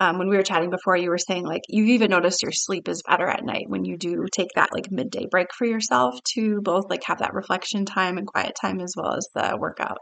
um, 0.00 0.18
when 0.18 0.28
we 0.28 0.36
were 0.36 0.42
chatting 0.42 0.70
before, 0.70 0.96
you 0.96 1.08
were 1.08 1.18
saying 1.18 1.46
like 1.46 1.62
you've 1.68 1.88
even 1.88 2.10
noticed 2.10 2.42
your 2.42 2.52
sleep 2.52 2.88
is 2.88 3.02
better 3.02 3.26
at 3.26 3.44
night 3.44 3.68
when 3.68 3.84
you 3.84 3.96
do 3.96 4.26
take 4.30 4.50
that 4.56 4.72
like 4.72 4.90
midday 4.90 5.26
break 5.30 5.48
for 5.56 5.64
yourself 5.64 6.18
to 6.34 6.60
both 6.60 6.90
like 6.90 7.04
have 7.04 7.20
that 7.20 7.34
reflection 7.34 7.86
time 7.86 8.18
and 8.18 8.26
quiet 8.26 8.52
time 8.60 8.80
as 8.80 8.94
well 8.96 9.14
as 9.14 9.28
the 9.34 9.56
workout. 9.58 9.98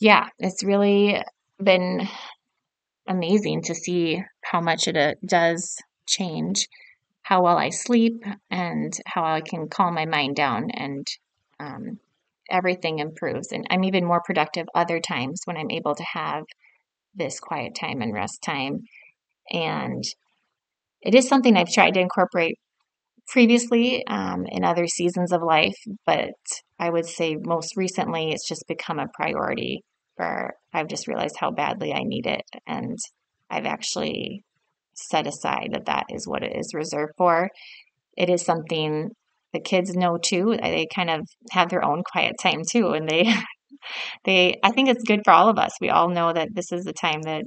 Yeah, 0.00 0.28
it's 0.38 0.64
really 0.64 1.22
been 1.62 2.08
amazing 3.08 3.62
to 3.62 3.74
see 3.74 4.22
how 4.44 4.60
much 4.60 4.86
it 4.88 4.96
uh, 4.96 5.14
does 5.24 5.76
change 6.06 6.68
how 7.22 7.42
well 7.42 7.58
I 7.58 7.70
sleep 7.70 8.24
and 8.50 8.92
how 9.06 9.24
I 9.24 9.42
can 9.42 9.68
calm 9.68 9.94
my 9.94 10.06
mind 10.06 10.36
down 10.36 10.70
and 10.72 11.06
um, 11.60 12.00
everything 12.50 12.98
improves. 12.98 13.52
And 13.52 13.66
I'm 13.70 13.84
even 13.84 14.04
more 14.06 14.22
productive 14.26 14.66
other 14.74 15.00
times 15.00 15.42
when 15.44 15.56
I'm 15.56 15.70
able 15.70 15.94
to 15.94 16.04
have 16.14 16.44
this 17.14 17.40
quiet 17.40 17.74
time 17.74 18.02
and 18.02 18.14
rest 18.14 18.42
time. 18.42 18.80
And 19.52 20.04
it 21.02 21.14
is 21.14 21.28
something 21.28 21.56
I've 21.56 21.72
tried 21.72 21.94
to 21.94 22.00
incorporate 22.00 22.58
previously 23.28 24.06
um, 24.08 24.46
in 24.48 24.64
other 24.64 24.86
seasons 24.86 25.32
of 25.32 25.42
life, 25.42 25.78
but 26.06 26.34
I 26.78 26.90
would 26.90 27.06
say 27.06 27.36
most 27.36 27.76
recently 27.76 28.32
it's 28.32 28.48
just 28.48 28.66
become 28.68 28.98
a 28.98 29.08
priority 29.14 29.82
where 30.18 30.54
I've 30.72 30.88
just 30.88 31.08
realized 31.08 31.36
how 31.38 31.50
badly 31.50 31.92
I 31.92 32.02
need 32.02 32.26
it. 32.26 32.44
And 32.66 32.98
I've 33.50 33.66
actually 33.66 34.44
set 34.94 35.26
aside 35.26 35.70
that 35.72 35.86
that 35.86 36.06
is 36.10 36.26
what 36.26 36.42
it 36.42 36.56
is 36.56 36.74
reserved 36.74 37.12
for. 37.16 37.50
It 38.16 38.28
is 38.28 38.44
something 38.44 39.10
the 39.52 39.60
kids 39.60 39.94
know 39.94 40.18
too. 40.18 40.56
They 40.60 40.86
kind 40.94 41.10
of 41.10 41.20
have 41.52 41.70
their 41.70 41.84
own 41.84 42.02
quiet 42.10 42.34
time 42.42 42.62
too, 42.70 42.88
and 42.88 43.08
they 43.08 43.32
they 44.24 44.58
I 44.62 44.72
think 44.72 44.88
it's 44.88 45.04
good 45.04 45.20
for 45.24 45.32
all 45.32 45.48
of 45.48 45.58
us. 45.58 45.72
We 45.80 45.90
all 45.90 46.08
know 46.08 46.32
that 46.32 46.48
this 46.54 46.72
is 46.72 46.84
the 46.84 46.92
time 46.92 47.22
that 47.22 47.44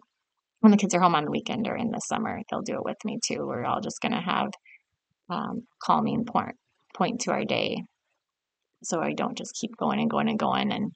when 0.62 0.72
the 0.72 0.78
kids 0.78 0.94
are 0.94 1.01
home 1.01 1.16
on 1.16 1.25
the 1.25 1.32
weekend 1.32 1.68
or 1.68 1.75
in 1.75 1.92
the 1.92 2.00
summer, 2.00 2.40
they'll 2.50 2.62
do 2.62 2.75
it 2.75 2.86
with 2.86 2.98
me 3.04 3.20
too. 3.25 3.46
We're 3.46 3.66
all 3.66 3.82
just 3.82 4.00
going 4.01 4.13
to 4.13 4.22
have 4.22 4.48
um, 5.30 5.63
calming 5.84 6.25
point 6.25 6.56
point 6.96 7.22
to 7.22 7.32
our 7.32 7.46
day, 7.46 7.84
so 8.84 9.00
I 9.00 9.13
don't 9.13 9.38
just 9.38 9.56
keep 9.60 9.75
going 9.78 10.00
and 10.00 10.10
going 10.10 10.30
and 10.30 10.40
going 10.40 10.72
and 10.72 10.92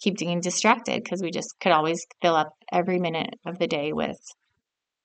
keep 0.00 0.16
getting 0.16 0.40
distracted 0.40 1.02
because 1.02 1.22
we 1.22 1.30
just 1.30 1.54
could 1.60 1.72
always 1.72 2.04
fill 2.22 2.34
up 2.34 2.52
every 2.72 2.98
minute 2.98 3.34
of 3.46 3.58
the 3.58 3.66
day 3.66 3.92
with 3.92 4.18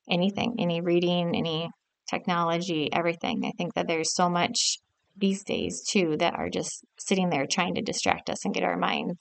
anything, 0.09 0.55
any 0.59 0.81
reading, 0.81 1.35
any 1.35 1.69
technology, 2.09 2.89
everything. 2.93 3.43
I 3.45 3.51
think 3.57 3.73
that 3.73 3.87
there's 3.87 4.13
so 4.13 4.29
much 4.29 4.77
these 5.17 5.43
days 5.43 5.83
too 5.89 6.15
that 6.19 6.35
are 6.35 6.49
just 6.49 6.83
sitting 6.99 7.29
there 7.29 7.45
trying 7.45 7.75
to 7.75 7.81
distract 7.81 8.29
us 8.29 8.43
and 8.45 8.53
get 8.53 8.63
our 8.63 8.77
minds 8.77 9.17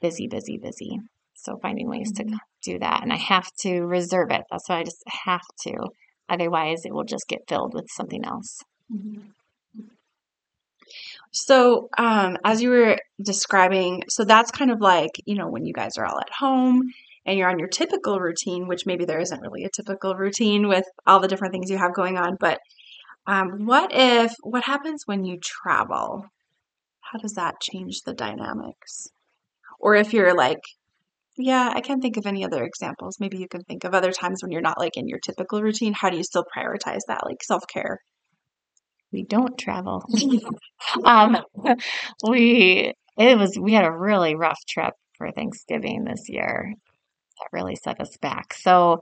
busy, 0.00 0.26
busy, 0.26 0.58
busy. 0.58 0.98
So 1.34 1.58
finding 1.62 1.88
ways 1.88 2.12
mm-hmm. 2.12 2.32
to 2.32 2.38
do 2.62 2.78
that. 2.80 3.02
And 3.02 3.12
I 3.12 3.16
have 3.16 3.50
to 3.60 3.80
reserve 3.80 4.30
it. 4.30 4.42
That's 4.50 4.68
why 4.68 4.80
I 4.80 4.84
just 4.84 5.02
have 5.24 5.40
to. 5.62 5.74
Otherwise, 6.28 6.84
it 6.84 6.92
will 6.92 7.04
just 7.04 7.26
get 7.28 7.48
filled 7.48 7.72
with 7.74 7.86
something 7.96 8.24
else. 8.24 8.58
Mm-hmm. 8.92 9.30
So, 11.32 11.88
um, 11.96 12.36
as 12.44 12.62
you 12.62 12.70
were 12.70 12.98
describing, 13.22 14.02
so 14.08 14.24
that's 14.24 14.50
kind 14.50 14.70
of 14.70 14.80
like, 14.80 15.12
you 15.26 15.36
know, 15.36 15.48
when 15.48 15.64
you 15.64 15.72
guys 15.72 15.96
are 15.98 16.06
all 16.06 16.20
at 16.20 16.32
home 16.38 16.90
and 17.24 17.38
you're 17.38 17.50
on 17.50 17.58
your 17.58 17.68
typical 17.68 18.18
routine, 18.18 18.66
which 18.66 18.86
maybe 18.86 19.04
there 19.04 19.20
isn't 19.20 19.40
really 19.40 19.64
a 19.64 19.70
typical 19.70 20.14
routine 20.14 20.68
with 20.68 20.84
all 21.06 21.20
the 21.20 21.28
different 21.28 21.52
things 21.52 21.70
you 21.70 21.78
have 21.78 21.94
going 21.94 22.16
on, 22.16 22.36
but 22.40 22.58
um, 23.26 23.66
what 23.66 23.90
if, 23.92 24.34
what 24.42 24.64
happens 24.64 25.02
when 25.06 25.24
you 25.24 25.38
travel? 25.40 26.26
How 27.00 27.18
does 27.18 27.34
that 27.34 27.60
change 27.60 28.00
the 28.02 28.14
dynamics? 28.14 29.08
Or 29.78 29.94
if 29.94 30.12
you're 30.12 30.34
like, 30.34 30.60
yeah, 31.36 31.72
I 31.74 31.80
can't 31.80 32.02
think 32.02 32.16
of 32.16 32.26
any 32.26 32.44
other 32.44 32.64
examples. 32.64 33.18
Maybe 33.20 33.38
you 33.38 33.48
can 33.48 33.62
think 33.62 33.84
of 33.84 33.94
other 33.94 34.12
times 34.12 34.42
when 34.42 34.52
you're 34.52 34.60
not 34.60 34.78
like 34.78 34.96
in 34.96 35.08
your 35.08 35.18
typical 35.18 35.62
routine. 35.62 35.92
How 35.92 36.10
do 36.10 36.16
you 36.16 36.24
still 36.24 36.44
prioritize 36.56 37.00
that, 37.08 37.24
like 37.24 37.42
self 37.42 37.62
care? 37.72 38.00
We 39.12 39.24
don't 39.24 39.58
travel. 39.58 40.04
um, 41.04 41.38
we 42.26 42.94
it 43.16 43.38
was 43.38 43.58
we 43.58 43.72
had 43.72 43.84
a 43.84 43.92
really 43.92 44.34
rough 44.34 44.60
trip 44.68 44.94
for 45.18 45.30
Thanksgiving 45.32 46.04
this 46.04 46.28
year. 46.28 46.72
That 47.38 47.48
really 47.52 47.76
set 47.76 48.00
us 48.00 48.16
back. 48.20 48.54
So 48.54 49.00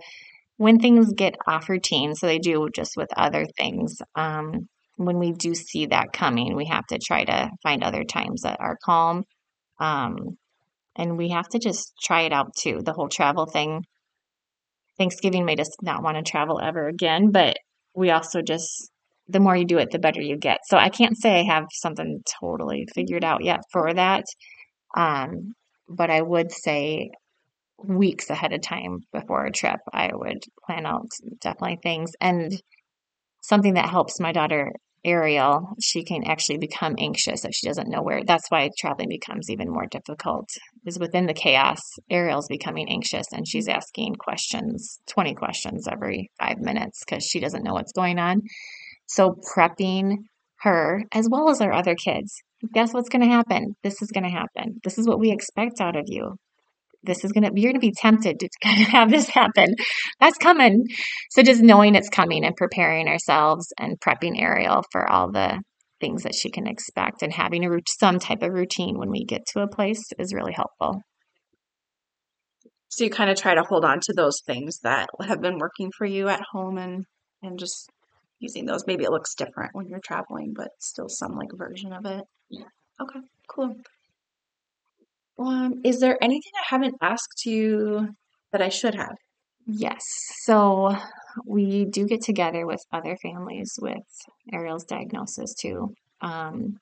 when 0.57 0.79
things 0.79 1.13
get 1.13 1.37
off 1.47 1.69
routine, 1.69 2.15
so 2.15 2.27
they 2.27 2.39
do 2.39 2.69
just 2.75 2.97
with 2.97 3.09
other 3.17 3.47
things, 3.57 3.99
um, 4.15 4.69
when 4.97 5.19
we 5.19 5.33
do 5.33 5.55
see 5.55 5.87
that 5.87 6.13
coming, 6.13 6.57
we 6.57 6.67
have 6.67 6.87
to 6.87 6.99
try 6.99 7.25
to 7.25 7.51
find 7.63 7.83
other 7.83 8.05
times 8.05 8.43
that 8.43 8.61
are 8.61 8.77
calm. 8.85 9.25
Um, 9.79 10.37
and 10.97 11.17
we 11.17 11.29
have 11.31 11.49
to 11.51 11.61
just 11.61 11.93
try 12.03 12.23
it 12.23 12.33
out 12.33 12.55
too. 12.57 12.81
The 12.85 12.93
whole 12.93 13.09
travel 13.09 13.47
thing. 13.47 13.85
Thanksgiving 14.99 15.45
made 15.45 15.61
us 15.61 15.71
not 15.81 16.03
want 16.03 16.17
to 16.17 16.29
travel 16.29 16.61
ever 16.61 16.89
again, 16.89 17.31
but 17.31 17.57
we 17.95 18.11
also 18.11 18.43
just, 18.43 18.91
the 19.29 19.41
more 19.41 19.57
you 19.57 19.65
do 19.65 19.79
it, 19.79 19.91
the 19.91 19.99
better 19.99 20.21
you 20.21 20.37
get. 20.37 20.59
So 20.67 20.77
I 20.77 20.89
can't 20.89 21.17
say 21.17 21.41
I 21.41 21.45
have 21.45 21.67
something 21.73 22.23
totally 22.41 22.87
figured 22.95 23.25
out 23.25 23.45
yet 23.45 23.61
for 23.73 23.93
that. 23.93 24.25
Um, 24.97 25.55
but 25.89 26.11
I 26.11 26.23
would 26.23 26.51
say 26.51 27.11
weeks 27.83 28.31
ahead 28.31 28.53
of 28.53 28.63
time 28.63 29.01
before 29.13 29.45
a 29.45 29.53
trip, 29.53 29.81
I 29.93 30.11
would 30.13 30.43
plan 30.67 30.87
out 30.87 31.09
definitely 31.41 31.79
things. 31.83 32.13
And 32.21 32.61
something 33.43 33.75
that 33.75 33.89
helps 33.89 34.21
my 34.21 34.33
daughter 34.33 34.73
Ariel, 35.05 35.77
she 35.81 36.05
can 36.05 36.25
actually 36.25 36.59
become 36.59 36.97
anxious 36.99 37.45
if 37.45 37.55
she 37.55 37.69
doesn't 37.69 37.89
know 37.89 38.03
where. 38.03 38.25
That's 38.25 38.51
why 38.51 38.69
traveling 38.77 39.09
becomes 39.09 39.49
even 39.49 39.71
more 39.71 39.87
difficult. 39.87 40.49
Is 40.85 40.99
within 40.99 41.27
the 41.27 41.35
chaos, 41.35 41.81
Ariel's 42.11 42.49
becoming 42.49 42.91
anxious 42.91 43.27
and 43.33 43.47
she's 43.47 43.69
asking 43.69 44.17
questions, 44.17 44.99
20 45.09 45.35
questions 45.35 45.87
every 45.87 46.31
five 46.39 46.59
minutes 46.59 47.05
because 47.05 47.25
she 47.25 47.39
doesn't 47.39 47.63
know 47.63 47.75
what's 47.75 47.93
going 47.93 48.19
on. 48.19 48.43
So 49.09 49.35
prepping 49.55 50.17
her 50.61 51.05
as 51.13 51.29
well 51.31 51.51
as 51.51 51.61
our 51.61 51.73
other 51.73 51.95
kids. 51.95 52.35
Guess 52.75 52.93
what's 52.93 53.09
going 53.09 53.23
to 53.23 53.29
happen? 53.29 53.77
This 53.83 54.03
is 54.03 54.11
going 54.11 54.25
to 54.25 54.31
happen. 54.31 54.81
This 54.85 54.99
is 54.99 55.07
what 55.07 55.21
we 55.21 55.31
expect 55.31 55.81
out 55.81 55.97
of 55.97 56.05
you 56.07 56.37
this 57.03 57.25
is 57.25 57.33
gonna 57.33 57.51
you're 57.55 57.73
gonna 57.73 57.81
be 57.81 57.93
tempted 57.93 58.39
to 58.41 58.49
kind 58.63 58.81
of 58.83 58.89
have 58.89 59.11
this 59.11 59.29
happen. 59.29 59.75
That's 60.21 60.39
coming. 60.39 60.85
So 61.31 61.43
just 61.43 61.63
knowing 61.63 61.95
it's 61.95 62.09
coming 62.09 62.45
and 62.45 62.57
preparing 62.57 63.09
ourselves 63.09 63.73
and 63.79 63.99
prepping 64.01 64.41
Ariel 64.41 64.83
for 64.93 65.09
all 65.09 65.31
the 65.31 65.61
things 66.01 66.23
that 66.23 66.35
she 66.35 66.51
can 66.51 66.67
expect 66.67 67.23
and 67.23 67.33
having 67.33 67.65
a 67.65 67.79
some 67.89 68.19
type 68.19 68.43
of 68.43 68.53
routine 68.53 68.99
when 68.99 69.11
we 69.11 69.25
get 69.25 69.47
to 69.47 69.61
a 69.61 69.69
place 69.69 70.03
is 70.19 70.35
really 70.35 70.53
helpful. 70.53 71.01
So 72.89 73.05
you 73.05 73.11
kind 73.11 73.31
of 73.31 73.37
try 73.37 73.55
to 73.55 73.63
hold 73.63 73.85
on 73.85 74.01
to 74.01 74.13
those 74.17 74.41
things 74.47 74.79
that 74.83 75.09
have 75.21 75.41
been 75.41 75.59
working 75.59 75.91
for 75.97 76.07
you 76.07 76.29
at 76.29 76.43
home 76.53 76.79
and 76.79 77.05
and 77.43 77.59
just 77.59 77.91
using 78.41 78.67
those. 78.67 78.87
Maybe 78.87 79.05
it 79.05 79.11
looks 79.11 79.35
different 79.35 79.75
when 79.75 79.89
you're 79.89 80.01
traveling, 80.01 80.55
but 80.57 80.69
still 80.79 81.09
some 81.09 81.37
like 81.37 81.51
version 81.55 81.93
of 81.93 82.05
it. 82.07 82.25
Yeah. 82.51 82.65
Okay, 83.01 83.21
cool. 83.49 83.77
Um, 85.39 85.81
is 85.85 86.01
there 86.01 86.19
anything 86.23 86.53
I 86.57 86.75
haven't 86.75 86.97
asked 87.01 87.47
you 87.47 88.09
that 88.53 88.63
I 88.63 88.69
should 88.69 88.95
have? 88.95 89.17
Yes. 89.67 90.03
So 90.43 90.97
we 91.47 91.85
do 91.85 92.07
get 92.07 92.23
together 92.23 92.67
with 92.67 92.81
other 92.93 93.17
families 93.17 93.79
with 93.81 94.03
Ariel's 94.53 94.85
diagnosis 94.85 95.55
too. 95.55 95.95
Um, 96.21 96.79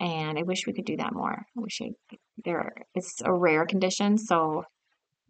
and 0.00 0.38
I 0.38 0.42
wish 0.42 0.66
we 0.66 0.72
could 0.72 0.86
do 0.86 0.96
that 0.96 1.14
more. 1.14 1.34
I 1.56 1.60
wish 1.60 1.80
I, 1.82 1.90
there 2.44 2.72
it's 2.94 3.20
a 3.24 3.32
rare 3.32 3.64
condition, 3.64 4.18
so 4.18 4.64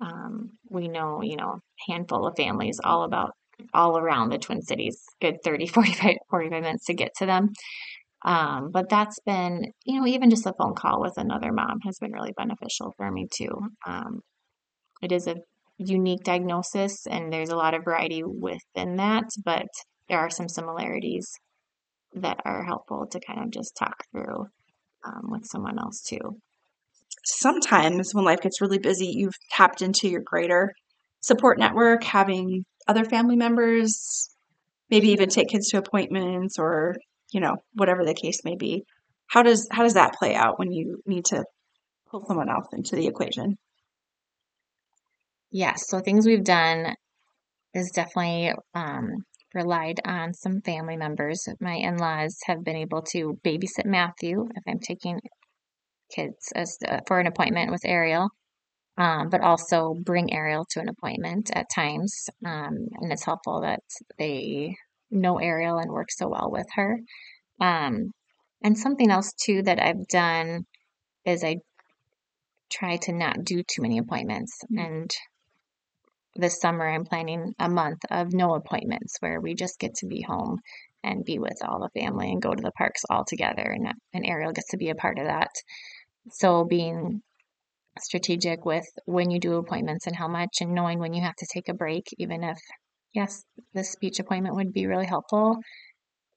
um, 0.00 0.50
we 0.70 0.88
know 0.88 1.22
you 1.22 1.36
know 1.36 1.58
a 1.60 1.92
handful 1.92 2.26
of 2.26 2.36
families 2.36 2.80
all 2.82 3.04
about 3.04 3.32
all 3.72 3.98
around 3.98 4.30
the 4.30 4.38
Twin 4.38 4.62
Cities, 4.62 5.02
good 5.20 5.36
30, 5.44 5.66
45, 5.68 6.16
45 6.30 6.62
minutes 6.62 6.86
to 6.86 6.94
get 6.94 7.10
to 7.18 7.26
them. 7.26 7.50
Um, 8.24 8.70
but 8.72 8.88
that's 8.88 9.18
been, 9.26 9.72
you 9.84 10.00
know, 10.00 10.06
even 10.06 10.30
just 10.30 10.46
a 10.46 10.54
phone 10.58 10.74
call 10.74 11.00
with 11.00 11.18
another 11.18 11.52
mom 11.52 11.80
has 11.84 11.98
been 11.98 12.12
really 12.12 12.32
beneficial 12.36 12.94
for 12.96 13.10
me 13.10 13.28
too. 13.30 13.52
Um, 13.86 14.20
it 15.02 15.12
is 15.12 15.26
a 15.26 15.36
unique 15.76 16.22
diagnosis 16.24 17.06
and 17.06 17.32
there's 17.32 17.50
a 17.50 17.56
lot 17.56 17.74
of 17.74 17.84
variety 17.84 18.22
within 18.24 18.96
that, 18.96 19.24
but 19.44 19.66
there 20.08 20.18
are 20.18 20.30
some 20.30 20.48
similarities 20.48 21.30
that 22.14 22.38
are 22.44 22.64
helpful 22.64 23.06
to 23.10 23.20
kind 23.20 23.40
of 23.40 23.50
just 23.50 23.76
talk 23.76 24.04
through 24.12 24.46
um, 25.04 25.30
with 25.30 25.44
someone 25.44 25.78
else 25.78 26.00
too. 26.02 26.38
Sometimes 27.24 28.14
when 28.14 28.24
life 28.24 28.40
gets 28.40 28.60
really 28.60 28.78
busy, 28.78 29.06
you've 29.06 29.34
tapped 29.50 29.82
into 29.82 30.08
your 30.08 30.22
greater 30.24 30.72
support 31.20 31.58
network, 31.58 32.04
having 32.04 32.64
other 32.86 33.04
family 33.04 33.36
members, 33.36 34.28
maybe 34.90 35.08
even 35.08 35.28
take 35.28 35.48
kids 35.48 35.68
to 35.70 35.78
appointments 35.78 36.58
or 36.58 36.96
you 37.34 37.40
know, 37.40 37.56
whatever 37.74 38.04
the 38.04 38.14
case 38.14 38.44
may 38.44 38.54
be. 38.54 38.84
How 39.26 39.42
does 39.42 39.68
how 39.70 39.82
does 39.82 39.94
that 39.94 40.14
play 40.14 40.34
out 40.34 40.58
when 40.58 40.72
you 40.72 41.02
need 41.04 41.26
to 41.26 41.44
pull 42.08 42.24
someone 42.26 42.48
else 42.48 42.68
into 42.72 42.94
the 42.96 43.08
equation? 43.08 43.58
Yes, 45.50 45.88
so 45.88 46.00
things 46.00 46.26
we've 46.26 46.44
done 46.44 46.94
is 47.74 47.90
definitely 47.90 48.52
um, 48.74 49.24
relied 49.52 50.00
on 50.04 50.32
some 50.32 50.60
family 50.60 50.96
members. 50.96 51.48
My 51.60 51.74
in 51.74 51.96
laws 51.96 52.36
have 52.46 52.64
been 52.64 52.76
able 52.76 53.02
to 53.12 53.38
babysit 53.44 53.84
Matthew 53.84 54.46
if 54.54 54.62
I'm 54.68 54.80
taking 54.80 55.20
kids 56.14 56.52
as 56.54 56.76
uh, 56.86 57.00
for 57.06 57.18
an 57.18 57.26
appointment 57.26 57.72
with 57.72 57.82
Ariel, 57.84 58.28
um, 58.96 59.28
but 59.28 59.40
also 59.40 59.94
bring 59.94 60.32
Ariel 60.32 60.66
to 60.70 60.80
an 60.80 60.88
appointment 60.88 61.50
at 61.54 61.66
times. 61.74 62.28
Um, 62.44 62.88
and 63.00 63.12
it's 63.12 63.24
helpful 63.24 63.62
that 63.62 63.80
they 64.18 64.76
know 65.10 65.38
Ariel 65.38 65.78
and 65.78 65.90
work 65.90 66.10
so 66.10 66.28
well 66.28 66.50
with 66.50 66.66
her. 66.74 67.00
Um, 67.60 68.12
and 68.62 68.78
something 68.78 69.10
else 69.10 69.32
too 69.32 69.62
that 69.62 69.80
I've 69.80 70.06
done 70.08 70.66
is 71.24 71.44
I 71.44 71.56
try 72.70 72.96
to 72.98 73.12
not 73.12 73.44
do 73.44 73.62
too 73.62 73.82
many 73.82 73.98
appointments. 73.98 74.58
And 74.76 75.14
this 76.36 76.60
summer, 76.60 76.88
I'm 76.88 77.04
planning 77.04 77.54
a 77.58 77.68
month 77.68 78.00
of 78.10 78.32
no 78.32 78.54
appointments 78.54 79.16
where 79.20 79.40
we 79.40 79.54
just 79.54 79.78
get 79.78 79.94
to 79.96 80.06
be 80.06 80.22
home 80.22 80.60
and 81.02 81.24
be 81.24 81.38
with 81.38 81.58
all 81.62 81.80
the 81.80 82.00
family 82.00 82.30
and 82.30 82.42
go 82.42 82.52
to 82.52 82.62
the 82.62 82.72
parks 82.72 83.02
all 83.10 83.24
together. 83.24 83.62
And, 83.62 83.92
and 84.12 84.26
Ariel 84.26 84.52
gets 84.52 84.70
to 84.70 84.76
be 84.76 84.90
a 84.90 84.94
part 84.94 85.18
of 85.18 85.26
that. 85.26 85.50
So 86.30 86.64
being 86.64 87.22
strategic 88.00 88.64
with 88.64 88.86
when 89.06 89.30
you 89.30 89.38
do 89.38 89.56
appointments 89.56 90.06
and 90.06 90.16
how 90.16 90.28
much, 90.28 90.58
and 90.60 90.74
knowing 90.74 90.98
when 90.98 91.14
you 91.14 91.22
have 91.22 91.36
to 91.36 91.46
take 91.52 91.68
a 91.68 91.74
break, 91.74 92.04
even 92.18 92.42
if, 92.42 92.58
yes, 93.12 93.44
the 93.72 93.84
speech 93.84 94.18
appointment 94.18 94.56
would 94.56 94.72
be 94.72 94.86
really 94.86 95.06
helpful, 95.06 95.58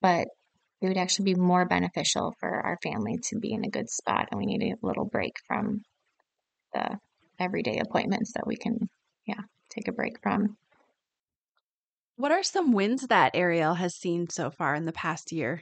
but 0.01 0.27
it 0.81 0.87
would 0.87 0.97
actually 0.97 1.33
be 1.33 1.39
more 1.39 1.65
beneficial 1.65 2.35
for 2.39 2.49
our 2.49 2.77
family 2.83 3.17
to 3.29 3.39
be 3.39 3.53
in 3.53 3.65
a 3.65 3.69
good 3.69 3.89
spot 3.89 4.27
and 4.31 4.39
we 4.39 4.45
need 4.45 4.63
a 4.63 4.85
little 4.85 5.05
break 5.05 5.33
from 5.47 5.81
the 6.73 6.97
everyday 7.39 7.79
appointments 7.79 8.33
that 8.33 8.45
we 8.45 8.55
can 8.55 8.89
yeah 9.25 9.41
take 9.69 9.87
a 9.87 9.91
break 9.91 10.21
from 10.21 10.55
what 12.15 12.31
are 12.31 12.43
some 12.43 12.73
wins 12.73 13.07
that 13.07 13.31
ariel 13.35 13.75
has 13.75 13.95
seen 13.95 14.27
so 14.29 14.49
far 14.49 14.75
in 14.75 14.85
the 14.85 14.91
past 14.91 15.31
year 15.31 15.61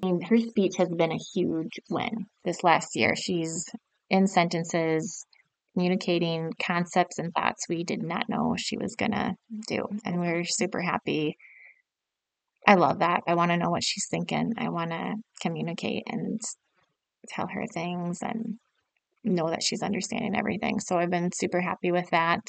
I 0.00 0.06
mean, 0.06 0.20
her 0.22 0.38
speech 0.38 0.76
has 0.76 0.88
been 0.88 1.10
a 1.10 1.18
huge 1.34 1.80
win 1.90 2.26
this 2.44 2.62
last 2.62 2.94
year. 2.94 3.16
She's 3.16 3.64
in 4.10 4.26
sentences, 4.26 5.26
communicating 5.74 6.52
concepts 6.60 7.18
and 7.18 7.32
thoughts 7.34 7.68
we 7.68 7.84
did 7.84 8.02
not 8.02 8.28
know 8.28 8.54
she 8.56 8.76
was 8.76 8.96
going 8.96 9.12
to 9.12 9.34
do. 9.66 9.86
And 10.04 10.20
we're 10.20 10.44
super 10.44 10.80
happy 10.80 11.36
I 12.68 12.74
love 12.74 12.98
that. 12.98 13.22
I 13.26 13.34
want 13.34 13.50
to 13.50 13.56
know 13.56 13.70
what 13.70 13.82
she's 13.82 14.08
thinking. 14.10 14.52
I 14.58 14.68
want 14.68 14.90
to 14.90 15.14
communicate 15.40 16.02
and 16.06 16.38
tell 17.28 17.46
her 17.46 17.64
things 17.72 18.18
and 18.20 18.58
know 19.24 19.48
that 19.48 19.62
she's 19.62 19.82
understanding 19.82 20.36
everything. 20.36 20.78
So 20.78 20.98
I've 20.98 21.10
been 21.10 21.32
super 21.32 21.62
happy 21.62 21.92
with 21.92 22.10
that. 22.10 22.46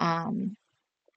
Um, 0.00 0.56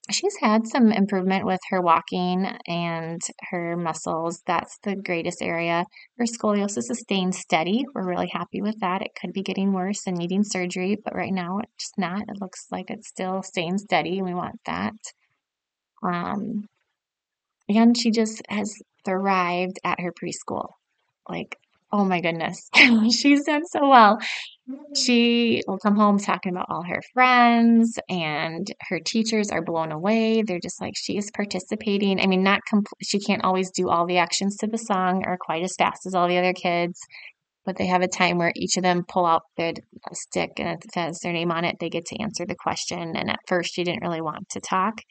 she's 0.09 0.35
had 0.39 0.67
some 0.67 0.91
improvement 0.91 1.45
with 1.45 1.59
her 1.69 1.81
walking 1.81 2.45
and 2.67 3.21
her 3.51 3.75
muscles. 3.77 4.41
That's 4.47 4.77
the 4.83 4.95
greatest 4.95 5.41
area. 5.41 5.85
Her 6.17 6.25
scoliosis 6.25 6.89
is 6.89 6.99
staying 6.99 7.33
steady. 7.33 7.85
We're 7.93 8.07
really 8.07 8.29
happy 8.31 8.61
with 8.61 8.79
that. 8.79 9.01
It 9.01 9.11
could 9.19 9.33
be 9.33 9.43
getting 9.43 9.73
worse 9.73 10.07
and 10.07 10.17
needing 10.17 10.43
surgery, 10.43 10.97
but 11.03 11.15
right 11.15 11.33
now 11.33 11.59
it's 11.59 11.91
not. 11.97 12.23
It 12.23 12.41
looks 12.41 12.67
like 12.71 12.89
it's 12.89 13.07
still 13.07 13.43
staying 13.43 13.77
steady, 13.77 14.17
and 14.17 14.27
we 14.27 14.33
want 14.33 14.59
that. 14.65 14.93
Um, 16.03 16.65
and 17.69 17.97
she 17.97 18.11
just 18.11 18.41
has 18.49 18.73
thrived 19.05 19.79
at 19.83 19.99
her 19.99 20.11
preschool. 20.11 20.69
Like, 21.29 21.57
oh 21.91 22.05
my 22.05 22.21
goodness, 22.21 22.69
she's 23.11 23.45
done 23.45 23.65
so 23.65 23.87
well. 23.87 24.19
She 24.95 25.61
will 25.67 25.79
come 25.79 25.95
home 25.95 26.17
talking 26.17 26.51
about 26.51 26.67
all 26.69 26.83
her 26.83 27.01
friends, 27.13 27.97
and 28.09 28.67
her 28.89 28.99
teachers 28.99 29.49
are 29.49 29.63
blown 29.63 29.91
away. 29.91 30.43
They're 30.43 30.59
just 30.59 30.79
like, 30.79 30.93
she 30.95 31.17
is 31.17 31.29
participating. 31.35 32.19
I 32.21 32.27
mean, 32.27 32.43
not 32.43 32.61
compl- 32.71 32.93
she 33.01 33.19
can't 33.19 33.43
always 33.43 33.71
do 33.71 33.89
all 33.89 34.05
the 34.05 34.17
actions 34.17 34.57
to 34.57 34.67
the 34.67 34.77
song 34.77 35.23
or 35.25 35.37
quite 35.39 35.63
as 35.63 35.75
fast 35.77 36.05
as 36.05 36.13
all 36.13 36.27
the 36.27 36.37
other 36.37 36.53
kids, 36.53 36.99
but 37.65 37.77
they 37.77 37.87
have 37.87 38.01
a 38.01 38.07
time 38.07 38.37
where 38.37 38.53
each 38.55 38.77
of 38.77 38.83
them 38.83 39.03
pull 39.07 39.25
out 39.25 39.41
their 39.57 39.73
stick 40.13 40.51
and 40.57 40.69
it 40.69 40.85
says 40.93 41.19
their 41.19 41.33
name 41.33 41.51
on 41.51 41.65
it. 41.65 41.75
They 41.79 41.89
get 41.89 42.05
to 42.05 42.21
answer 42.21 42.45
the 42.45 42.55
question. 42.55 43.15
And 43.15 43.29
at 43.29 43.39
first, 43.47 43.73
she 43.73 43.83
didn't 43.83 44.03
really 44.03 44.21
want 44.21 44.47
to 44.49 44.61
talk 44.61 45.01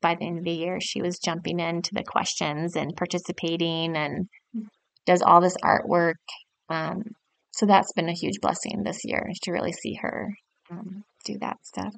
by 0.00 0.14
the 0.14 0.26
end 0.26 0.38
of 0.38 0.44
the 0.44 0.50
year, 0.50 0.80
she 0.80 1.02
was 1.02 1.18
jumping 1.18 1.60
into 1.60 1.90
the 1.92 2.04
questions 2.04 2.76
and 2.76 2.96
participating 2.96 3.96
and 3.96 4.28
does 5.08 5.22
all 5.22 5.40
this 5.40 5.56
artwork. 5.64 6.14
Um, 6.68 7.02
so 7.50 7.66
that's 7.66 7.92
been 7.92 8.10
a 8.10 8.12
huge 8.12 8.40
blessing 8.40 8.82
this 8.84 9.00
year 9.04 9.32
to 9.42 9.52
really 9.52 9.72
see 9.72 9.94
her 9.94 10.36
um, 10.70 11.02
do 11.24 11.38
that 11.38 11.56
stuff. 11.62 11.94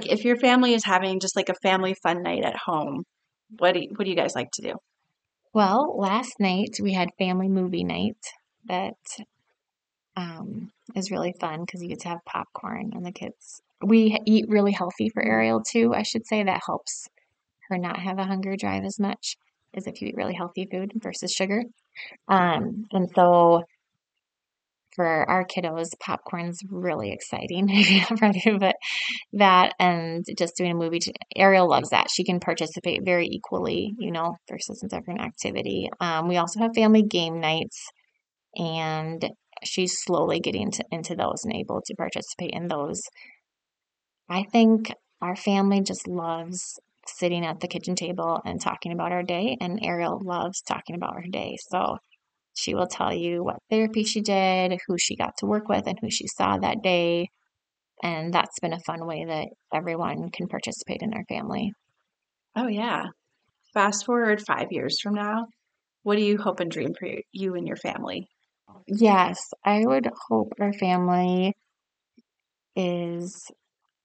If 0.00 0.24
your 0.24 0.36
family 0.36 0.72
is 0.72 0.84
having 0.84 1.18
just 1.18 1.34
like 1.34 1.48
a 1.48 1.54
family 1.54 1.94
fun 1.94 2.22
night 2.22 2.44
at 2.44 2.56
home, 2.56 3.04
what 3.58 3.74
do 3.74 3.80
you, 3.80 3.88
what 3.96 4.04
do 4.04 4.10
you 4.10 4.16
guys 4.16 4.36
like 4.36 4.52
to 4.52 4.62
do? 4.62 4.74
Well, 5.52 5.98
last 5.98 6.38
night 6.38 6.78
we 6.80 6.92
had 6.92 7.08
family 7.18 7.48
movie 7.48 7.82
night 7.82 8.16
that 8.66 8.94
um, 10.16 10.70
is 10.94 11.10
really 11.10 11.34
fun 11.40 11.64
because 11.64 11.82
you 11.82 11.88
get 11.88 12.00
to 12.00 12.08
have 12.08 12.24
popcorn 12.24 12.92
and 12.94 13.04
the 13.04 13.12
kids. 13.12 13.60
We 13.82 14.16
eat 14.26 14.46
really 14.48 14.72
healthy 14.72 15.08
for 15.08 15.24
Ariel 15.24 15.60
too. 15.60 15.92
I 15.92 16.04
should 16.04 16.26
say 16.26 16.44
that 16.44 16.62
helps 16.66 17.08
her 17.68 17.78
not 17.78 17.98
have 17.98 18.18
a 18.18 18.24
hunger 18.24 18.56
drive 18.56 18.84
as 18.84 19.00
much 19.00 19.36
as 19.74 19.86
if 19.86 20.00
you 20.00 20.08
eat 20.08 20.16
really 20.16 20.34
healthy 20.34 20.66
food 20.70 20.92
versus 20.94 21.32
sugar. 21.32 21.64
Um, 22.28 22.84
and 22.92 23.08
so 23.14 23.64
for 24.98 25.06
our 25.06 25.44
kiddos, 25.44 25.90
popcorn's 26.00 26.58
really 26.68 27.12
exciting. 27.12 27.68
But 28.58 28.74
that 29.34 29.74
and 29.78 30.24
just 30.36 30.56
doing 30.56 30.72
a 30.72 30.74
movie. 30.74 30.98
To, 30.98 31.12
Ariel 31.36 31.68
loves 31.68 31.90
that. 31.90 32.08
She 32.10 32.24
can 32.24 32.40
participate 32.40 33.04
very 33.04 33.28
equally, 33.28 33.94
you 33.96 34.10
know, 34.10 34.36
versus 34.50 34.82
a 34.82 34.88
different 34.88 35.20
activity. 35.20 35.88
Um, 36.00 36.26
we 36.26 36.36
also 36.36 36.58
have 36.60 36.74
family 36.74 37.02
game 37.02 37.40
nights, 37.40 37.86
and 38.56 39.30
she's 39.62 40.02
slowly 40.02 40.40
getting 40.40 40.72
to, 40.72 40.84
into 40.90 41.14
those 41.14 41.44
and 41.44 41.54
able 41.54 41.80
to 41.86 41.94
participate 41.94 42.50
in 42.50 42.66
those. 42.66 43.02
I 44.28 44.42
think 44.50 44.92
our 45.20 45.36
family 45.36 45.80
just 45.80 46.08
loves 46.08 46.80
sitting 47.08 47.44
at 47.44 47.60
the 47.60 47.68
kitchen 47.68 47.94
table 47.94 48.40
and 48.44 48.60
talking 48.60 48.92
about 48.92 49.12
our 49.12 49.22
day. 49.22 49.56
And 49.60 49.80
Ariel 49.82 50.20
loves 50.22 50.62
talking 50.62 50.96
about 50.96 51.14
her 51.14 51.28
day. 51.30 51.56
So 51.68 51.98
she 52.54 52.74
will 52.74 52.86
tell 52.86 53.12
you 53.12 53.44
what 53.44 53.62
therapy 53.70 54.04
she 54.04 54.20
did, 54.20 54.78
who 54.86 54.98
she 54.98 55.16
got 55.16 55.36
to 55.38 55.46
work 55.46 55.68
with, 55.68 55.86
and 55.86 55.98
who 56.00 56.10
she 56.10 56.26
saw 56.26 56.58
that 56.58 56.82
day. 56.82 57.30
And 58.02 58.32
that's 58.32 58.60
been 58.60 58.72
a 58.72 58.80
fun 58.80 59.06
way 59.06 59.24
that 59.24 59.48
everyone 59.72 60.30
can 60.30 60.48
participate 60.48 61.02
in 61.02 61.14
our 61.14 61.24
family. 61.28 61.72
Oh, 62.56 62.68
yeah. 62.68 63.06
Fast 63.74 64.06
forward 64.06 64.40
five 64.40 64.68
years 64.70 65.00
from 65.00 65.14
now, 65.14 65.46
what 66.02 66.16
do 66.16 66.22
you 66.22 66.38
hope 66.38 66.60
and 66.60 66.70
dream 66.70 66.94
for 66.98 67.08
you 67.32 67.54
and 67.54 67.66
your 67.66 67.76
family? 67.76 68.28
Yes, 68.86 69.38
I 69.64 69.82
would 69.84 70.08
hope 70.28 70.52
our 70.60 70.72
family 70.72 71.54
is 72.74 73.50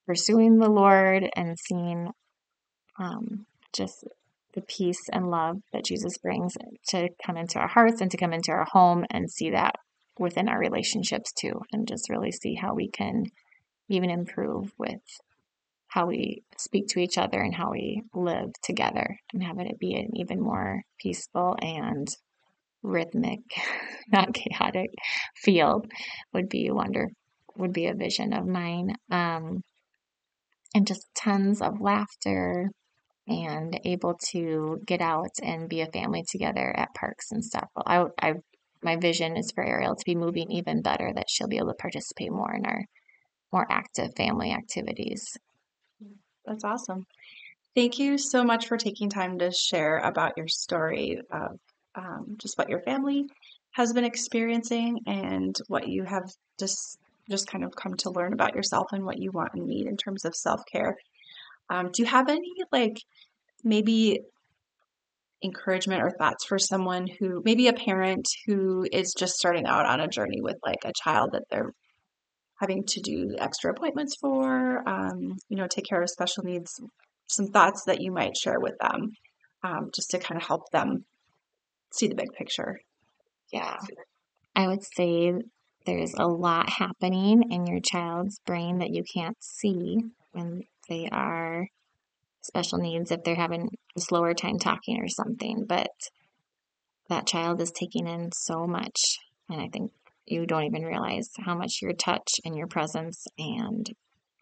pursuing 0.06 0.58
the 0.58 0.70
Lord 0.70 1.30
and 1.36 1.58
seeing 1.58 2.10
um, 3.00 3.46
just 3.74 4.04
the 4.54 4.62
peace 4.62 5.02
and 5.12 5.30
love 5.30 5.58
that 5.72 5.86
Jesus 5.86 6.18
brings 6.20 6.56
to 6.90 7.10
come 7.26 7.38
into 7.38 7.60
our 7.60 7.68
hearts 7.68 8.02
and 8.02 8.12
to 8.12 8.18
come 8.18 8.34
into 8.34 8.52
our 8.52 8.66
home 8.72 9.06
and 9.10 9.30
see 9.30 9.52
that 9.52 9.76
within 10.20 10.48
our 10.48 10.60
relationships 10.60 11.32
too, 11.34 11.62
and 11.72 11.88
just 11.88 12.10
really 12.10 12.32
see 12.32 12.56
how 12.56 12.74
we 12.74 12.90
can 12.90 13.26
even 13.90 14.10
improve 14.10 14.72
with 14.78 15.02
how 15.88 16.08
we 16.08 16.44
speak 16.58 16.88
to 16.88 17.00
each 17.00 17.18
other 17.18 17.40
and 17.40 17.54
how 17.54 17.72
we 17.72 18.02
live 18.16 18.50
together 18.64 19.16
and 19.32 19.44
having 19.44 19.68
it 19.68 19.80
be 19.80 19.94
an 19.94 20.10
even 20.16 20.42
more 20.42 20.82
peaceful 21.00 21.56
and 21.62 22.08
rhythmic, 22.82 23.40
not 24.12 24.34
chaotic 24.34 24.90
field 25.36 25.86
would 26.34 26.50
be 26.50 26.70
wonder, 26.72 27.10
would 27.56 27.74
be 27.74 27.88
a 27.88 27.94
vision 27.94 28.34
of 28.34 28.46
mine. 28.46 28.96
Um, 29.12 29.62
and 30.76 30.88
just 30.88 31.06
tons 31.16 31.62
of 31.62 31.80
laughter, 31.80 32.72
and 33.28 33.80
able 33.86 34.16
to 34.32 34.82
get 34.86 35.02
out 35.02 35.32
and 35.42 35.70
be 35.70 35.82
a 35.82 35.88
family 35.88 36.24
together 36.30 36.74
at 36.76 36.94
parks 36.94 37.32
and 37.32 37.44
stuff. 37.44 37.70
I, 37.86 38.06
I, 38.22 38.34
my 38.82 38.98
vision 38.98 39.38
is 39.38 39.52
for 39.52 39.64
Ariel 39.64 39.96
to 39.96 40.06
be 40.06 40.16
moving 40.16 40.52
even 40.52 40.82
better, 40.82 41.12
that 41.14 41.30
she'll 41.30 41.48
be 41.48 41.58
able 41.58 41.70
to 41.70 41.76
participate 41.76 42.32
more 42.32 42.54
in 42.54 42.66
our 42.66 42.86
more 43.52 43.68
active 43.70 44.14
family 44.18 44.52
activities. 44.52 45.38
That's 46.46 46.64
awesome. 46.64 47.06
Thank 47.76 47.98
you 47.98 48.18
so 48.18 48.44
much 48.44 48.68
for 48.68 48.78
taking 48.78 49.10
time 49.10 49.40
to 49.40 49.52
share 49.52 50.00
about 50.00 50.34
your 50.38 50.48
story 50.48 51.20
of 51.32 51.58
um, 51.96 52.36
just 52.38 52.58
what 52.58 52.70
your 52.70 52.82
family 52.82 53.26
has 53.72 53.94
been 53.94 54.04
experiencing 54.04 55.00
and 55.08 55.56
what 55.68 55.88
you 55.88 56.04
have 56.04 56.30
just 56.60 56.98
just 57.30 57.48
kind 57.48 57.64
of 57.64 57.76
come 57.76 57.96
to 57.96 58.10
learn 58.10 58.34
about 58.34 58.56
yourself 58.56 58.88
and 58.92 59.06
what 59.06 59.18
you 59.18 59.32
want 59.32 59.54
and 59.54 59.66
need 59.66 59.88
in 59.88 59.96
terms 59.98 60.26
of 60.26 60.36
self 60.36 60.62
care. 60.72 60.98
Um, 61.70 61.90
do 61.94 62.04
you 62.04 62.08
have 62.08 62.30
any 62.30 62.52
like 62.72 62.98
maybe 63.64 64.20
encouragement 65.44 66.02
or 66.02 66.12
thoughts 66.12 66.46
for 66.46 66.58
someone 66.58 67.08
who 67.20 67.42
maybe 67.44 67.68
a 67.68 67.74
parent 67.74 68.26
who 68.46 68.86
is 68.92 69.14
just 69.18 69.36
starting 69.36 69.66
out 69.66 69.86
on 69.86 70.00
a 70.00 70.08
journey 70.08 70.42
with 70.42 70.58
like 70.66 70.86
a 70.86 70.94
child 71.04 71.32
that 71.34 71.44
they're 71.50 71.72
having 72.60 72.86
to 72.86 73.02
do 73.02 73.36
extra 73.40 73.72
appointments 73.72 74.16
for, 74.16 74.88
um, 74.88 75.38
you 75.50 75.58
know, 75.58 75.68
take 75.68 75.86
care 75.86 76.02
of 76.02 76.10
special 76.10 76.44
needs, 76.44 76.80
some 77.28 77.48
thoughts 77.48 77.84
that 77.86 78.02
you 78.02 78.12
might 78.12 78.38
share 78.38 78.60
with 78.60 78.78
them 78.80 79.12
um, 79.64 79.90
just 79.94 80.12
to 80.12 80.20
kind 80.20 80.40
of 80.40 80.48
help 80.48 80.70
them 80.72 81.04
see 81.92 82.08
the 82.08 82.16
big 82.16 82.32
picture. 82.38 82.80
Yeah. 83.52 83.78
I 84.56 84.68
would 84.68 84.84
say 84.84 85.34
there's 85.86 86.14
a 86.18 86.28
lot 86.28 86.70
happening 86.70 87.52
in 87.52 87.68
your 87.68 87.80
child's 87.82 88.40
brain 88.46 88.80
that 88.80 88.92
you 88.92 89.04
can't 89.04 89.38
see 89.42 89.98
when 90.32 90.64
they 90.94 91.10
are 91.12 91.68
special 92.42 92.78
needs 92.78 93.12
if 93.12 93.24
they're 93.24 93.36
having 93.36 93.70
a 93.98 94.02
slower 94.02 94.34
time 94.34 94.60
talking 94.60 95.02
or 95.02 95.08
something 95.08 95.66
but 95.68 95.92
that 97.10 97.28
child 97.28 97.62
is 97.62 97.72
taking 97.72 98.08
in 98.08 98.32
so 98.32 98.68
much 98.68 99.18
and 99.50 99.62
i 99.62 99.68
think 99.72 99.92
you 100.26 100.46
don't 100.46 100.64
even 100.66 100.84
realize 100.84 101.30
how 101.46 101.56
much 101.56 101.82
your 101.82 101.94
touch 101.94 102.30
and 102.46 102.56
your 102.56 102.68
presence 102.68 103.26
and 103.38 103.90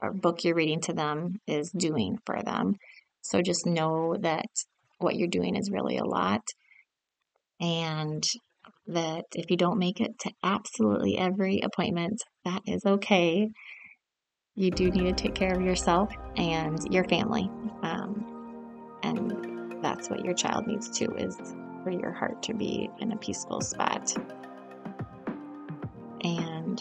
a 0.03 0.11
book 0.11 0.43
you're 0.43 0.55
reading 0.55 0.81
to 0.81 0.93
them 0.93 1.35
is 1.47 1.71
doing 1.71 2.17
for 2.25 2.41
them 2.43 2.75
so 3.21 3.41
just 3.41 3.65
know 3.65 4.15
that 4.19 4.47
what 4.97 5.15
you're 5.15 5.27
doing 5.27 5.55
is 5.55 5.71
really 5.71 5.97
a 5.97 6.05
lot 6.05 6.43
and 7.59 8.23
that 8.87 9.25
if 9.33 9.49
you 9.49 9.57
don't 9.57 9.79
make 9.79 10.01
it 10.01 10.17
to 10.19 10.31
absolutely 10.43 11.17
every 11.17 11.61
appointment, 11.61 12.21
that 12.43 12.61
is 12.65 12.85
okay. 12.85 13.47
You 14.55 14.69
do 14.69 14.91
need 14.91 15.17
to 15.17 15.23
take 15.23 15.33
care 15.33 15.53
of 15.53 15.61
yourself 15.61 16.13
and 16.35 16.79
your 16.93 17.05
family. 17.05 17.49
Um, 17.83 18.99
and 19.03 19.81
that's 19.81 20.09
what 20.09 20.25
your 20.25 20.33
child 20.33 20.67
needs 20.67 20.89
too, 20.89 21.13
is 21.15 21.37
for 21.83 21.91
your 21.91 22.11
heart 22.11 22.43
to 22.43 22.53
be 22.53 22.89
in 22.99 23.13
a 23.13 23.17
peaceful 23.17 23.61
spot. 23.61 24.13
And 26.23 26.79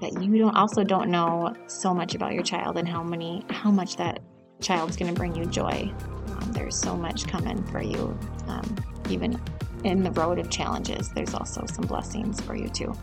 that 0.00 0.22
you 0.22 0.38
don't 0.38 0.56
also 0.56 0.84
don't 0.84 1.10
know 1.10 1.54
so 1.66 1.92
much 1.92 2.14
about 2.14 2.34
your 2.34 2.44
child 2.44 2.78
and 2.78 2.88
how 2.88 3.02
many 3.02 3.44
how 3.50 3.70
much 3.70 3.96
that 3.96 4.20
child's 4.60 4.96
going 4.96 5.12
to 5.12 5.18
bring 5.18 5.34
you 5.34 5.44
joy. 5.44 5.92
Um, 6.28 6.52
there's 6.52 6.76
so 6.76 6.96
much 6.96 7.26
coming 7.26 7.62
for 7.64 7.82
you, 7.82 8.16
um, 8.46 8.76
even 9.10 9.40
in 9.84 10.02
the 10.02 10.10
road 10.12 10.38
of 10.38 10.50
challenges, 10.50 11.10
there's 11.10 11.34
also 11.34 11.64
some 11.66 11.86
blessings 11.86 12.40
for 12.40 12.56
you 12.56 12.68
too. 12.68 12.94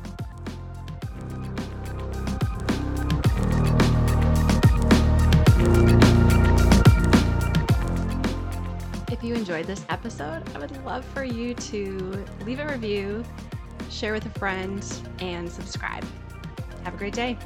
Enjoyed 9.36 9.66
this 9.66 9.86
episode, 9.90 10.44
I 10.56 10.60
would 10.60 10.86
love 10.86 11.04
for 11.06 11.24
you 11.24 11.54
to 11.54 12.26
leave 12.46 12.60
a 12.60 12.68
review, 12.68 13.24
share 13.90 14.14
with 14.14 14.26
a 14.26 14.40
friend, 14.40 14.84
and 15.20 15.52
subscribe. 15.52 16.06
Have 16.84 16.94
a 16.94 16.98
great 16.98 17.14
day. 17.14 17.38